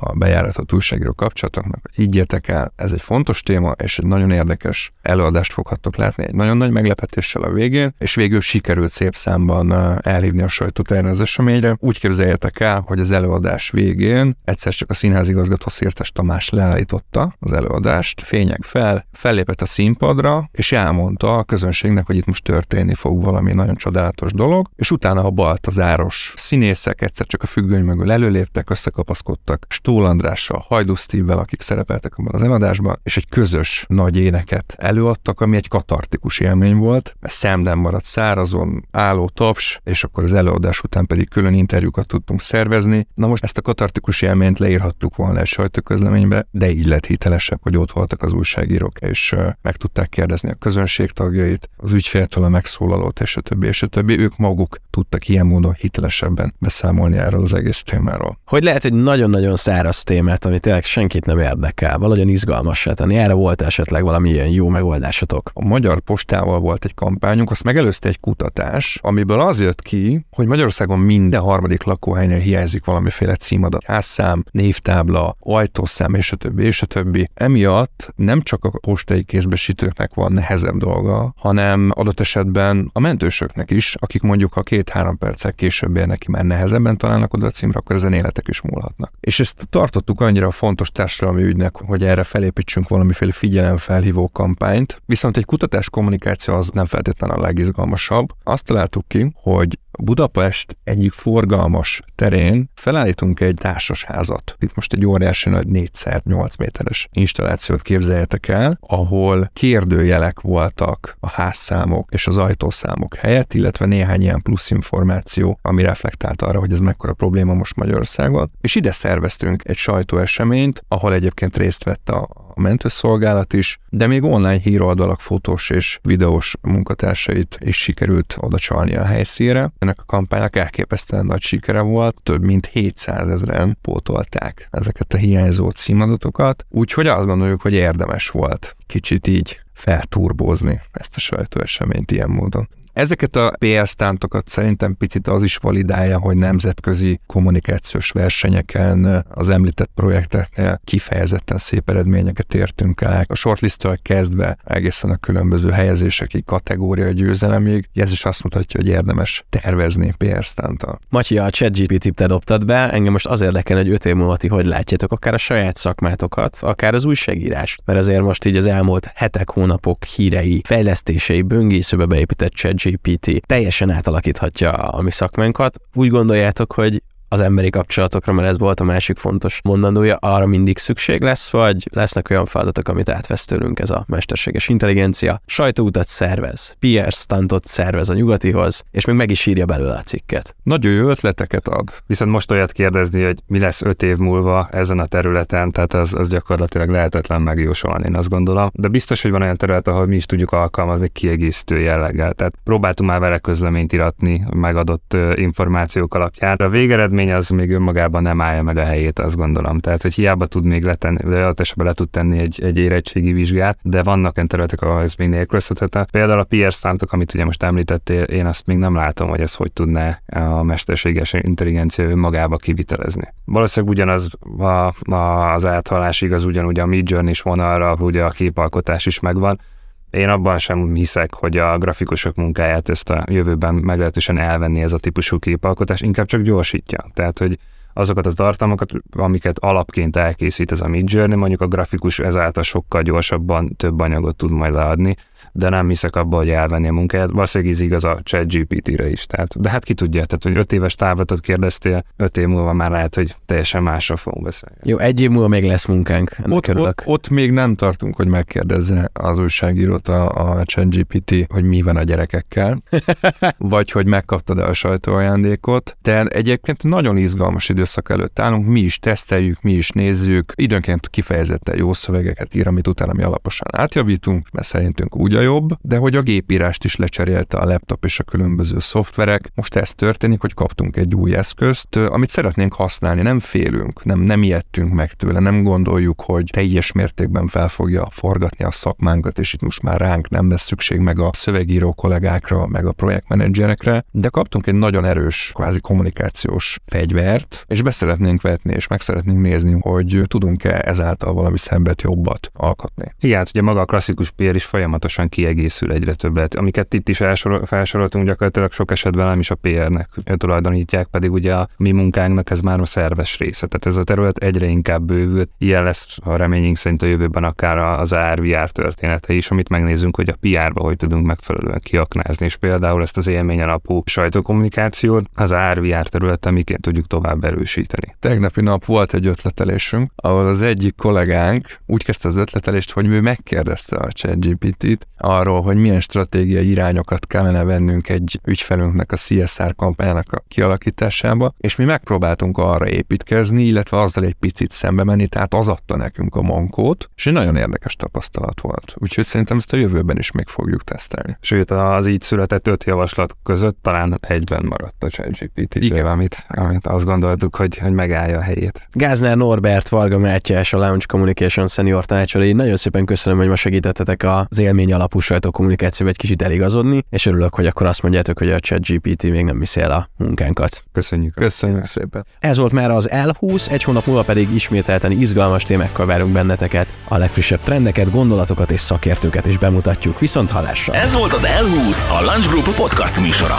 a 0.00 0.12
bejáratott 0.12 0.72
újságíró 0.72 1.12
kapcsolatoknak, 1.12 1.80
hogy 1.82 1.94
higgyétek 1.94 2.48
el, 2.48 2.72
ez 2.76 2.92
egy 2.92 3.02
fontos 3.02 3.42
téma, 3.42 3.70
és 3.70 3.98
egy 3.98 4.06
nagyon 4.06 4.30
érdekes 4.30 4.92
előadást 5.02 5.52
foghattok 5.52 5.96
látni, 5.96 6.24
egy 6.24 6.34
nagyon 6.34 6.56
nagy 6.56 6.70
meglepetéssel 6.70 7.42
a 7.42 7.52
végén, 7.52 7.94
és 7.98 8.14
végül 8.14 8.40
sikerült 8.40 8.90
szép 8.90 9.14
számban 9.14 9.72
elhívni 10.02 10.42
a 10.42 10.48
sajtót 10.48 10.90
erre 10.90 11.08
az 11.08 11.20
eseményre. 11.20 11.76
Úgy 11.78 11.98
képzeljétek 12.00 12.60
el, 12.60 12.84
hogy 12.86 13.00
az 13.00 13.10
előadás 13.10 13.70
végén 13.70 14.36
egyszer 14.44 14.72
csak 14.72 14.90
a 14.90 14.94
színházigazgató 14.94 15.68
Szirtes 15.68 16.12
Tamás 16.12 16.48
leállította 16.48 17.34
az 17.40 17.52
előadást, 17.52 18.20
fények 18.20 18.62
fel, 18.62 19.06
fellépett 19.12 19.60
a 19.60 19.66
színpadra, 19.66 20.48
és 20.52 20.72
elmondta 20.72 21.38
a 21.38 21.44
közönségnek, 21.44 22.06
hogy 22.06 22.16
itt 22.16 22.26
most 22.26 22.44
történni 22.44 22.94
fog 22.94 23.24
valami 23.24 23.52
nagyon 23.52 23.74
csodálatos 23.74 24.32
dolog, 24.32 24.68
és 24.76 24.90
utána 24.90 25.24
a 25.24 25.30
baltazáros 25.30 26.34
színészek 26.36 27.02
egyszer 27.02 27.26
csak 27.26 27.42
a 27.42 27.46
függöny 27.46 27.84
mögül 27.84 28.12
előléptek, 28.12 28.70
összekapaszkodtak, 28.70 29.66
Stól 29.90 30.06
Andrással, 30.06 30.64
Hajdú 30.68 30.94
Steve-vel, 30.94 31.38
akik 31.38 31.60
szerepeltek 31.62 32.16
abban 32.16 32.34
az 32.34 32.42
eladásban, 32.42 33.00
és 33.02 33.16
egy 33.16 33.28
közös 33.28 33.84
nagy 33.88 34.16
éneket 34.16 34.74
előadtak, 34.78 35.40
ami 35.40 35.56
egy 35.56 35.68
katartikus 35.68 36.38
élmény 36.38 36.76
volt. 36.76 37.16
Ez 37.20 37.32
szemben 37.32 37.78
maradt 37.78 38.04
szárazon, 38.04 38.86
álló 38.90 39.28
taps, 39.34 39.80
és 39.84 40.04
akkor 40.04 40.24
az 40.24 40.32
előadás 40.32 40.80
után 40.80 41.06
pedig 41.06 41.28
külön 41.28 41.54
interjúkat 41.54 42.06
tudtunk 42.06 42.40
szervezni. 42.40 43.06
Na 43.14 43.26
most 43.26 43.44
ezt 43.44 43.58
a 43.58 43.62
katartikus 43.62 44.22
élményt 44.22 44.58
leírhattuk 44.58 45.16
volna 45.16 45.40
egy 45.40 45.46
sajtóközleménybe, 45.46 46.46
de 46.50 46.70
így 46.70 46.86
lett 46.86 47.06
hitelesebb, 47.06 47.60
hogy 47.62 47.76
ott 47.76 47.92
voltak 47.92 48.22
az 48.22 48.32
újságírók, 48.32 48.98
és 48.98 49.36
meg 49.62 49.76
tudták 49.76 50.08
kérdezni 50.08 50.50
a 50.50 50.54
közönség 50.54 51.10
tagjait, 51.10 51.70
az 51.76 51.92
ügyféltől 51.92 52.44
a 52.44 52.48
megszólalót, 52.48 53.20
és 53.20 53.36
a 53.36 53.40
többi, 53.40 53.66
és 53.66 53.82
a 53.82 53.86
többi. 53.86 54.18
Ők 54.18 54.36
maguk 54.36 54.76
tudtak 54.90 55.28
ilyen 55.28 55.46
módon 55.46 55.72
hitelesebben 55.72 56.54
beszámolni 56.58 57.16
erről 57.16 57.42
az 57.42 57.54
egész 57.54 57.82
témáról. 57.82 58.38
Hogy 58.46 58.62
lehet, 58.62 58.82
hogy 58.82 58.92
nagyon-nagyon 58.92 59.56
száraz 59.70 60.02
témát, 60.02 60.44
ami 60.44 60.58
tényleg 60.58 60.84
senkit 60.84 61.24
nem 61.24 61.38
érdekel, 61.38 61.98
valahogyan 61.98 62.28
izgalmassá 62.28 62.92
tenni. 62.92 63.16
Erre 63.16 63.32
volt 63.32 63.62
esetleg 63.62 64.02
valami 64.02 64.30
ilyen 64.30 64.48
jó 64.48 64.68
megoldásotok? 64.68 65.50
A 65.54 65.64
Magyar 65.64 66.00
Postával 66.00 66.60
volt 66.60 66.84
egy 66.84 66.94
kampányunk, 66.94 67.50
azt 67.50 67.64
megelőzte 67.64 68.08
egy 68.08 68.20
kutatás, 68.20 68.98
amiből 69.02 69.40
az 69.40 69.60
jött 69.60 69.82
ki, 69.82 70.26
hogy 70.30 70.46
Magyarországon 70.46 70.98
minden 70.98 71.40
harmadik 71.40 71.82
lakóhelynél 71.82 72.38
hiányzik 72.38 72.84
valamiféle 72.84 73.36
címadat. 73.36 73.84
Házszám, 73.84 74.44
névtábla, 74.50 75.36
ajtószám 75.40 76.14
és 76.14 76.32
a 76.32 76.36
többi, 76.36 76.64
és 76.64 76.82
a 76.82 76.86
többi. 76.86 77.30
Emiatt 77.34 78.12
nem 78.16 78.40
csak 78.40 78.64
a 78.64 78.78
postai 78.78 79.22
kézbesítőknek 79.22 80.14
van 80.14 80.32
nehezebb 80.32 80.76
dolga, 80.76 81.34
hanem 81.36 81.90
adott 81.94 82.20
esetben 82.20 82.90
a 82.92 83.00
mentősöknek 83.00 83.70
is, 83.70 83.94
akik 83.94 84.22
mondjuk 84.22 84.52
ha 84.52 84.62
két-három 84.62 85.18
perccel 85.18 85.52
később 85.52 85.96
érnek 85.96 86.18
ki, 86.18 86.30
már 86.30 86.44
nehezebben 86.44 86.96
találnak 86.96 87.34
oda 87.34 87.46
a 87.46 87.50
címre, 87.50 87.78
akkor 87.78 87.96
ezen 87.96 88.12
életek 88.12 88.48
is 88.48 88.60
múlhatnak. 88.60 89.12
És 89.20 89.40
ezt 89.40 89.59
tartottuk 89.64 90.20
annyira 90.20 90.50
fontos 90.50 90.90
társadalmi 90.90 91.42
ügynek, 91.42 91.76
hogy 91.76 92.04
erre 92.04 92.22
felépítsünk 92.22 92.88
valamiféle 92.88 93.32
figyelemfelhívó 93.32 94.28
kampányt, 94.28 95.02
viszont 95.06 95.36
egy 95.36 95.44
kutatás 95.44 95.90
kommunikáció 95.90 96.54
az 96.54 96.70
nem 96.74 96.86
feltétlenül 96.86 97.36
a 97.36 97.40
legizgalmasabb. 97.40 98.28
Azt 98.42 98.64
találtuk 98.64 99.08
ki, 99.08 99.32
hogy 99.34 99.78
Budapest 100.02 100.76
egyik 100.84 101.12
forgalmas 101.12 102.02
terén 102.14 102.70
felállítunk 102.74 103.40
egy 103.40 103.54
társasházat. 103.54 104.56
Itt 104.58 104.74
most 104.74 104.92
egy 104.92 105.06
óriási 105.06 105.48
nagy 105.48 105.66
4x8 105.72 106.58
méteres 106.58 107.08
installációt 107.12 107.82
képzeljetek 107.82 108.48
el, 108.48 108.78
ahol 108.80 109.50
kérdőjelek 109.52 110.40
voltak 110.40 111.16
a 111.20 111.28
házszámok 111.28 112.08
és 112.12 112.26
az 112.26 112.36
ajtószámok 112.36 113.14
helyett, 113.14 113.54
illetve 113.54 113.86
néhány 113.86 114.22
ilyen 114.22 114.42
plusz 114.42 114.70
információ, 114.70 115.58
ami 115.62 115.82
reflektált 115.82 116.42
arra, 116.42 116.58
hogy 116.58 116.72
ez 116.72 116.78
mekkora 116.78 117.12
probléma 117.12 117.54
most 117.54 117.76
Magyarországon. 117.76 118.50
És 118.60 118.74
ide 118.74 118.92
szerveztünk 118.92 119.49
egy 119.58 119.76
sajtóeseményt, 119.76 120.84
ahol 120.88 121.12
egyébként 121.12 121.56
részt 121.56 121.84
vett 121.84 122.08
a 122.08 122.28
mentőszolgálat 122.54 123.52
is, 123.52 123.78
de 123.88 124.06
még 124.06 124.22
online 124.22 124.58
híroldalak 124.58 125.20
fotós 125.20 125.70
és 125.70 125.98
videós 126.02 126.56
munkatársait 126.60 127.58
is 127.60 127.76
sikerült 127.76 128.36
oda 128.40 128.58
csalni 128.58 128.96
a 128.96 129.04
helyszínre. 129.04 129.72
Ennek 129.78 129.98
a 130.00 130.04
kampánynak 130.06 130.56
elképesztően 130.56 131.26
nagy 131.26 131.42
sikere 131.42 131.80
volt, 131.80 132.16
több 132.22 132.42
mint 132.42 132.66
700 132.66 133.28
ezeren 133.28 133.78
pótolták 133.80 134.68
ezeket 134.70 135.12
a 135.12 135.16
hiányzó 135.16 135.70
címadatokat, 135.70 136.66
úgyhogy 136.68 137.06
azt 137.06 137.26
gondoljuk, 137.26 137.62
hogy 137.62 137.72
érdemes 137.72 138.28
volt 138.28 138.76
kicsit 138.86 139.26
így 139.26 139.60
felturbózni 139.72 140.80
ezt 140.92 141.16
a 141.16 141.20
sajtóeseményt 141.20 142.10
ilyen 142.10 142.30
módon. 142.30 142.68
Ezeket 142.92 143.36
a 143.36 143.52
PR 143.58 143.86
stántokat 143.86 144.48
szerintem 144.48 144.96
picit 144.96 145.26
az 145.26 145.42
is 145.42 145.56
validálja, 145.56 146.18
hogy 146.18 146.36
nemzetközi 146.36 147.20
kommunikációs 147.26 148.10
versenyeken 148.10 149.24
az 149.28 149.50
említett 149.50 149.90
projekteknél 149.94 150.80
kifejezetten 150.84 151.58
szép 151.58 151.90
eredményeket 151.90 152.54
értünk 152.54 153.00
el. 153.00 153.24
A 153.28 153.34
shortlist 153.34 153.88
kezdve 154.02 154.56
egészen 154.64 155.10
a 155.10 155.16
különböző 155.16 155.70
helyezésekig, 155.70 156.44
kategória 156.44 157.10
győzelemig, 157.10 157.88
ez 157.94 158.12
is 158.12 158.24
azt 158.24 158.42
mutatja, 158.42 158.80
hogy 158.80 158.88
érdemes 158.88 159.44
tervezni 159.48 160.12
PR 160.16 160.42
stántal. 160.42 160.98
Matyi, 161.08 161.38
a 161.38 161.50
ChatGPT-t 161.50 162.44
te 162.44 162.58
be, 162.58 162.90
engem 162.90 163.12
most 163.12 163.26
az 163.26 163.40
érdekel, 163.40 163.76
hogy 163.76 163.88
öt 163.88 164.04
év 164.04 164.14
múlva 164.14 164.36
ti 164.36 164.48
hogy 164.48 164.66
látjátok 164.66 165.12
akár 165.12 165.34
a 165.34 165.38
saját 165.38 165.76
szakmátokat, 165.76 166.58
akár 166.60 166.94
az 166.94 167.04
újságírást, 167.04 167.82
mert 167.84 167.98
azért 167.98 168.22
most 168.22 168.44
így 168.44 168.56
az 168.56 168.66
elmúlt 168.66 169.10
hetek, 169.14 169.50
hónapok 169.50 170.04
hírei, 170.04 170.62
fejlesztései, 170.64 171.42
böngészőbe 171.42 172.06
beépített 172.06 172.52
ChatGPT 172.52 172.79
ChatGPT 172.80 173.46
teljesen 173.46 173.90
átalakíthatja 173.90 174.70
a 174.72 175.00
mi 175.00 175.10
szakmánkat. 175.10 175.80
Úgy 175.94 176.08
gondoljátok, 176.08 176.72
hogy 176.72 177.02
az 177.32 177.40
emberi 177.40 177.70
kapcsolatokra, 177.70 178.32
mert 178.32 178.48
ez 178.48 178.58
volt 178.58 178.80
a 178.80 178.84
másik 178.84 179.18
fontos 179.18 179.60
mondandója, 179.64 180.16
arra 180.16 180.46
mindig 180.46 180.78
szükség 180.78 181.22
lesz, 181.22 181.50
vagy 181.50 181.88
lesznek 181.92 182.30
olyan 182.30 182.46
feladatok, 182.46 182.88
amit 182.88 183.08
átvesz 183.08 183.44
tőlünk 183.44 183.78
ez 183.78 183.90
a 183.90 184.04
mesterséges 184.08 184.68
intelligencia, 184.68 185.40
sajtóutat 185.46 186.06
szervez, 186.06 186.76
PR 186.78 187.12
stuntot 187.12 187.64
szervez 187.64 188.08
a 188.08 188.14
nyugatihoz, 188.14 188.82
és 188.90 189.04
még 189.04 189.16
meg 189.16 189.30
is 189.30 189.46
írja 189.46 189.64
belőle 189.64 189.94
a 189.94 190.02
cikket. 190.02 190.54
Nagyon 190.62 190.92
jó 190.92 191.08
ötleteket 191.08 191.68
ad. 191.68 191.92
Viszont 192.06 192.30
most 192.30 192.50
olyat 192.50 192.72
kérdezni, 192.72 193.22
hogy 193.22 193.38
mi 193.46 193.58
lesz 193.58 193.82
öt 193.82 194.02
év 194.02 194.16
múlva 194.16 194.68
ezen 194.70 194.98
a 194.98 195.06
területen, 195.06 195.70
tehát 195.70 195.94
az, 195.94 196.14
az 196.14 196.28
gyakorlatilag 196.28 196.88
lehetetlen 196.88 197.42
megjósolni, 197.42 198.06
én 198.06 198.16
azt 198.16 198.28
gondolom. 198.28 198.70
De 198.72 198.88
biztos, 198.88 199.22
hogy 199.22 199.30
van 199.30 199.42
olyan 199.42 199.56
terület, 199.56 199.88
ahol 199.88 200.06
mi 200.06 200.16
is 200.16 200.26
tudjuk 200.26 200.52
alkalmazni 200.52 201.08
kiegészítő 201.08 201.78
jelleggel. 201.78 202.32
Tehát 202.32 202.54
próbáltunk 202.64 203.10
már 203.10 203.20
vele 203.20 203.38
közleményt 203.38 203.92
iratni 203.92 204.46
megadott 204.54 205.16
információk 205.34 206.14
alapján. 206.14 206.56
A 206.56 206.68
végeredmény 206.68 207.19
eredmény 207.20 207.32
az 207.32 207.48
még 207.48 207.70
önmagában 207.70 208.22
nem 208.22 208.40
állja 208.40 208.62
meg 208.62 208.76
a 208.76 208.84
helyét, 208.84 209.18
azt 209.18 209.36
gondolom. 209.36 209.78
Tehát, 209.78 210.02
hogy 210.02 210.14
hiába 210.14 210.46
tud 210.46 210.64
még 210.64 210.84
letenni, 210.84 211.18
de 211.28 211.52
esetben 211.56 211.86
le 211.86 211.92
tud 211.92 212.08
tenni 212.08 212.38
egy, 212.38 212.60
egy 212.62 212.78
érettségi 212.78 213.32
vizsgát, 213.32 213.78
de 213.82 214.02
vannak 214.02 214.36
olyan 214.36 214.48
területek, 214.48 214.82
ahol 214.82 215.02
ez 215.02 215.14
még 215.14 215.28
nélkülözhetetlen. 215.28 216.06
Például 216.10 216.38
a 216.38 216.44
PR 216.44 216.74
szántok, 216.74 217.12
amit 217.12 217.34
ugye 217.34 217.44
most 217.44 217.62
említettél, 217.62 218.22
én 218.22 218.46
azt 218.46 218.66
még 218.66 218.76
nem 218.76 218.94
látom, 218.94 219.28
hogy 219.28 219.40
ez 219.40 219.54
hogy 219.54 219.72
tudná 219.72 220.20
a 220.26 220.62
mesterséges 220.62 221.32
intelligencia 221.32 222.04
önmagába 222.04 222.56
kivitelezni. 222.56 223.34
Valószínűleg 223.44 223.94
ugyanaz 223.94 224.30
a, 224.58 225.14
a, 225.14 225.52
az 225.54 225.66
áthallás 225.66 226.20
igaz, 226.20 226.44
ugyanúgy 226.44 226.80
a 226.80 226.86
Midjourney 226.86 227.30
is 227.30 227.40
van 227.40 227.60
arra, 227.60 227.96
hogy 227.96 228.16
a 228.16 228.28
képalkotás 228.28 229.06
is 229.06 229.20
megvan, 229.20 229.60
én 230.10 230.28
abban 230.28 230.58
sem 230.58 230.94
hiszek, 230.94 231.34
hogy 231.34 231.56
a 231.56 231.78
grafikusok 231.78 232.34
munkáját 232.34 232.88
ezt 232.88 233.10
a 233.10 233.24
jövőben 233.30 233.74
meglehetősen 233.74 234.38
elvenni 234.38 234.82
ez 234.82 234.92
a 234.92 234.98
típusú 234.98 235.38
képalkotás, 235.38 236.00
inkább 236.00 236.26
csak 236.26 236.40
gyorsítja. 236.40 237.04
Tehát, 237.14 237.38
hogy 237.38 237.58
azokat 237.92 238.26
a 238.26 238.32
tartalmakat, 238.32 238.92
amiket 239.10 239.58
alapként 239.58 240.16
elkészít 240.16 240.72
ez 240.72 240.80
a 240.80 240.88
Midjourney, 240.88 241.36
mondjuk 241.36 241.60
a 241.60 241.66
grafikus 241.66 242.18
ezáltal 242.18 242.62
sokkal 242.62 243.02
gyorsabban 243.02 243.76
több 243.76 244.00
anyagot 244.00 244.36
tud 244.36 244.50
majd 244.50 244.72
leadni, 244.72 245.16
de 245.52 245.68
nem 245.68 245.88
hiszek 245.88 246.16
abba, 246.16 246.36
hogy 246.36 246.48
elvenni 246.48 246.88
a 246.88 246.92
munkáját. 246.92 247.30
Valószínűleg 247.30 247.72
ez 247.74 247.80
igaz 247.80 248.04
a 248.04 248.20
chat 248.24 248.52
GPT-re 248.52 249.08
is. 249.08 249.26
Tehát, 249.26 249.60
de 249.60 249.70
hát 249.70 249.84
ki 249.84 249.94
tudja, 249.94 250.24
tehát, 250.24 250.42
hogy 250.42 250.56
öt 250.56 250.72
éves 250.72 250.94
távlatot 250.94 251.40
kérdeztél, 251.40 252.04
öt 252.16 252.36
év 252.36 252.46
múlva 252.46 252.72
már 252.72 252.90
lehet, 252.90 253.14
hogy 253.14 253.36
teljesen 253.46 253.82
másra 253.82 254.16
fogunk 254.16 254.44
beszélni. 254.44 254.76
Jó, 254.82 254.98
egy 254.98 255.20
év 255.20 255.30
múlva 255.30 255.48
még 255.48 255.64
lesz 255.64 255.86
munkánk. 255.86 256.36
Ott, 256.48 256.74
ott, 256.74 257.02
ott, 257.04 257.28
még 257.28 257.50
nem 257.50 257.74
tartunk, 257.74 258.16
hogy 258.16 258.26
megkérdezze 258.26 259.10
az 259.12 259.38
újságírót 259.38 260.08
a, 260.08 260.58
a 260.58 260.64
GPT, 260.74 261.34
hogy 261.52 261.64
mi 261.64 261.82
van 261.82 261.96
a 261.96 262.02
gyerekekkel, 262.02 262.82
vagy 263.58 263.90
hogy 263.90 264.06
megkaptad-e 264.06 264.64
a 264.64 264.72
sajtóajándékot, 264.72 265.96
de 266.02 266.24
egyébként 266.24 266.82
nagyon 266.82 267.16
izgalmas 267.16 267.68
időszak 267.68 268.10
előtt 268.10 268.38
állunk, 268.38 268.66
mi 268.66 268.80
is 268.80 268.98
teszteljük, 268.98 269.62
mi 269.62 269.72
is 269.72 269.90
nézzük, 269.90 270.52
időnként 270.54 271.08
kifejezetten 271.08 271.76
jó 271.76 271.92
szövegeket 271.92 272.54
ír, 272.54 272.66
amit 272.66 272.86
utána 272.86 273.12
mi 273.12 273.22
alaposan 273.22 273.68
átjavítunk, 273.72 274.50
mert 274.52 274.66
szerintünk 274.66 275.16
úgy 275.16 275.29
a 275.34 275.40
jobb, 275.40 275.68
de 275.80 275.96
hogy 275.96 276.16
a 276.16 276.20
gépírást 276.20 276.84
is 276.84 276.96
lecserélte 276.96 277.58
a 277.58 277.64
laptop 277.64 278.04
és 278.04 278.18
a 278.18 278.24
különböző 278.24 278.78
szoftverek. 278.78 279.50
Most 279.54 279.76
ez 279.76 279.94
történik, 279.94 280.40
hogy 280.40 280.54
kaptunk 280.54 280.96
egy 280.96 281.14
új 281.14 281.36
eszközt, 281.36 281.96
amit 281.96 282.30
szeretnénk 282.30 282.74
használni, 282.74 283.22
nem 283.22 283.38
félünk, 283.38 284.04
nem, 284.04 284.20
nem 284.20 284.42
ijedtünk 284.42 284.92
meg 284.92 285.12
tőle, 285.12 285.38
nem 285.38 285.62
gondoljuk, 285.62 286.20
hogy 286.20 286.44
teljes 286.52 286.92
mértékben 286.92 287.46
fel 287.46 287.68
fogja 287.68 288.08
forgatni 288.10 288.64
a 288.64 288.70
szakmánkat, 288.70 289.38
és 289.38 289.52
itt 289.52 289.62
most 289.62 289.82
már 289.82 290.00
ránk 290.00 290.28
nem 290.28 290.50
lesz 290.50 290.62
szükség 290.62 290.98
meg 290.98 291.18
a 291.18 291.30
szövegíró 291.32 291.92
kollégákra, 291.92 292.66
meg 292.66 292.86
a 292.86 292.92
projektmenedzserekre, 292.92 294.04
de 294.10 294.28
kaptunk 294.28 294.66
egy 294.66 294.74
nagyon 294.74 295.04
erős, 295.04 295.50
kvázi 295.54 295.80
kommunikációs 295.80 296.78
fegyvert, 296.86 297.64
és 297.66 297.82
beszeretnénk 297.82 298.42
vetni, 298.42 298.74
és 298.74 298.86
meg 298.86 299.00
szeretnénk 299.00 299.40
nézni, 299.40 299.76
hogy 299.80 300.22
tudunk-e 300.26 300.82
ezáltal 300.84 301.32
valami 301.32 301.58
szebbet, 301.58 302.02
jobbat 302.02 302.50
alkotni. 302.54 303.14
Igen, 303.20 303.38
hát 303.38 303.48
ugye 303.48 303.62
maga 303.62 303.80
a 303.80 303.84
klasszikus 303.84 304.30
PR 304.30 304.54
is 304.54 304.64
folyamatosan 304.64 305.19
kiegészül 305.28 305.92
egyre 305.92 306.14
többet. 306.14 306.54
Amiket 306.54 306.94
itt 306.94 307.08
is 307.08 307.22
felsoroltunk, 307.64 308.26
gyakorlatilag 308.26 308.72
sok 308.72 308.90
esetben 308.90 309.26
nem 309.26 309.38
is 309.38 309.50
a 309.50 309.54
PR-nek 309.54 310.08
tulajdonítják, 310.36 311.06
pedig 311.06 311.32
ugye 311.32 311.54
a 311.54 311.68
mi 311.76 311.90
munkánknak 311.90 312.50
ez 312.50 312.60
már 312.60 312.80
a 312.80 312.84
szerves 312.84 313.38
része. 313.38 313.66
Tehát 313.66 313.86
ez 313.86 313.96
a 313.96 314.04
terület 314.04 314.36
egyre 314.36 314.66
inkább 314.66 315.02
bővül. 315.02 315.44
Ilyen 315.58 315.84
lesz 315.84 316.18
a 316.22 316.36
reményünk 316.36 316.76
szerint 316.76 317.02
a 317.02 317.06
jövőben 317.06 317.44
akár 317.44 317.78
az 317.78 318.12
AR-VR 318.12 318.70
története 318.70 319.32
is, 319.32 319.50
amit 319.50 319.68
megnézzünk, 319.68 320.16
hogy 320.16 320.28
a 320.28 320.34
PR-ba 320.40 320.82
hogy 320.82 320.96
tudunk 320.96 321.26
megfelelően 321.26 321.80
kiaknázni. 321.82 322.46
És 322.46 322.56
például 322.56 323.02
ezt 323.02 323.16
az 323.16 323.26
élmény 323.26 323.60
alapú 323.60 324.02
sajtókommunikációt 324.06 325.24
az 325.34 325.52
AR-VR 325.52 326.08
területen 326.08 326.52
miként 326.52 326.80
tudjuk 326.80 327.06
tovább 327.06 327.44
erősíteni. 327.44 328.16
Tegnapi 328.18 328.60
nap 328.60 328.84
volt 328.84 329.14
egy 329.14 329.26
ötletelésünk, 329.26 330.10
ahol 330.16 330.46
az 330.46 330.60
egyik 330.60 330.96
kollégánk 330.96 331.78
úgy 331.86 332.04
kezdte 332.04 332.28
az 332.28 332.36
ötletelést, 332.36 332.90
hogy 332.90 333.06
ő 333.06 333.20
megkérdezte 333.20 333.96
a 333.96 334.12
ChatGPT-t 334.12 335.06
arról, 335.20 335.62
hogy 335.62 335.76
milyen 335.76 336.00
stratégiai 336.00 336.68
irányokat 336.70 337.26
kellene 337.26 337.64
vennünk 337.64 338.08
egy 338.08 338.40
ügyfelünknek 338.44 339.12
a 339.12 339.16
CSR 339.16 339.74
kampányának 339.74 340.32
a 340.32 340.42
kialakításába, 340.48 341.54
és 341.58 341.76
mi 341.76 341.84
megpróbáltunk 341.84 342.58
arra 342.58 342.88
építkezni, 342.88 343.62
illetve 343.62 344.00
azzal 344.00 344.24
egy 344.24 344.34
picit 344.34 344.72
szembe 344.72 345.04
menni, 345.04 345.26
tehát 345.26 345.54
az 345.54 345.68
adta 345.68 345.96
nekünk 345.96 346.34
a 346.34 346.42
mankót, 346.42 347.10
és 347.14 347.26
egy 347.26 347.32
nagyon 347.32 347.56
érdekes 347.56 347.96
tapasztalat 347.96 348.60
volt. 348.60 348.94
Úgyhogy 348.96 349.26
szerintem 349.26 349.56
ezt 349.56 349.72
a 349.72 349.76
jövőben 349.76 350.18
is 350.18 350.30
még 350.30 350.48
fogjuk 350.48 350.84
tesztelni. 350.84 351.36
Sőt, 351.40 351.70
az 351.70 352.06
így 352.06 352.20
született 352.20 352.66
öt 352.66 352.84
javaslat 352.84 353.36
között 353.42 353.78
talán 353.82 354.18
egyben 354.20 354.64
maradt 354.68 355.04
a 355.04 355.08
ChatGPT, 355.08 356.00
amit, 356.04 356.44
amit 356.48 356.86
azt 356.86 357.04
gondoltuk, 357.04 357.56
hogy, 357.56 357.76
hogy 357.76 357.92
megállja 357.92 358.38
a 358.38 358.42
helyét. 358.42 358.88
Gázner 358.92 359.36
Norbert, 359.36 359.88
Varga 359.88 360.18
Mátyás, 360.18 360.72
a 360.72 360.78
Launch 360.78 361.06
Communication 361.06 361.66
Senior 361.66 362.04
tanácsadói. 362.04 362.52
Nagyon 362.52 362.76
szépen 362.76 363.04
köszönöm, 363.04 363.38
hogy 363.38 363.48
ma 363.48 363.56
segítettetek 363.56 364.22
az 364.22 364.58
élmény 364.58 364.92
alapú 365.00 365.18
sajtókommunikációba 365.18 366.10
egy 366.10 366.16
kicsit 366.16 366.42
eligazodni, 366.42 367.04
és 367.10 367.26
örülök, 367.26 367.54
hogy 367.54 367.66
akkor 367.66 367.86
azt 367.86 368.02
mondjátok, 368.02 368.38
hogy 368.38 368.50
a 368.50 368.60
ChatGPT 368.60 369.22
még 369.22 369.44
nem 369.44 369.58
viszi 369.58 369.80
el 369.80 369.90
a 369.90 370.08
munkánkat. 370.16 370.84
Köszönjük. 370.92 371.34
Köszönjük 371.34 371.84
szépen. 371.84 372.26
Ez 372.38 372.56
volt 372.56 372.72
már 372.72 372.90
az 372.90 373.08
L20, 373.12 373.70
egy 373.70 373.82
hónap 373.82 374.06
múlva 374.06 374.22
pedig 374.22 374.54
ismételten 374.54 375.10
izgalmas 375.10 375.62
témákkal 375.62 376.06
várunk 376.06 376.32
benneteket. 376.32 376.92
A 377.08 377.16
legfrissebb 377.16 377.60
trendeket, 377.60 378.10
gondolatokat 378.10 378.70
és 378.70 378.80
szakértőket 378.80 379.46
is 379.46 379.58
bemutatjuk. 379.58 380.18
Viszont 380.18 380.50
hallásra! 380.50 380.94
Ez 380.94 381.14
volt 381.14 381.32
az 381.32 381.46
L20, 381.46 382.20
a 382.20 382.22
Lunch 382.24 382.48
Group 382.48 382.74
podcast 382.74 383.20
műsora. 383.20 383.58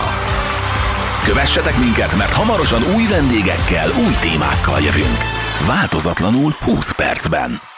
Kövessetek 1.24 1.78
minket, 1.78 2.18
mert 2.18 2.34
hamarosan 2.34 2.82
új 2.96 3.04
vendégekkel, 3.10 3.90
új 3.90 4.14
témákkal 4.22 4.80
jövünk. 4.80 5.20
Változatlanul 5.68 6.52
20 6.60 6.92
percben. 6.92 7.71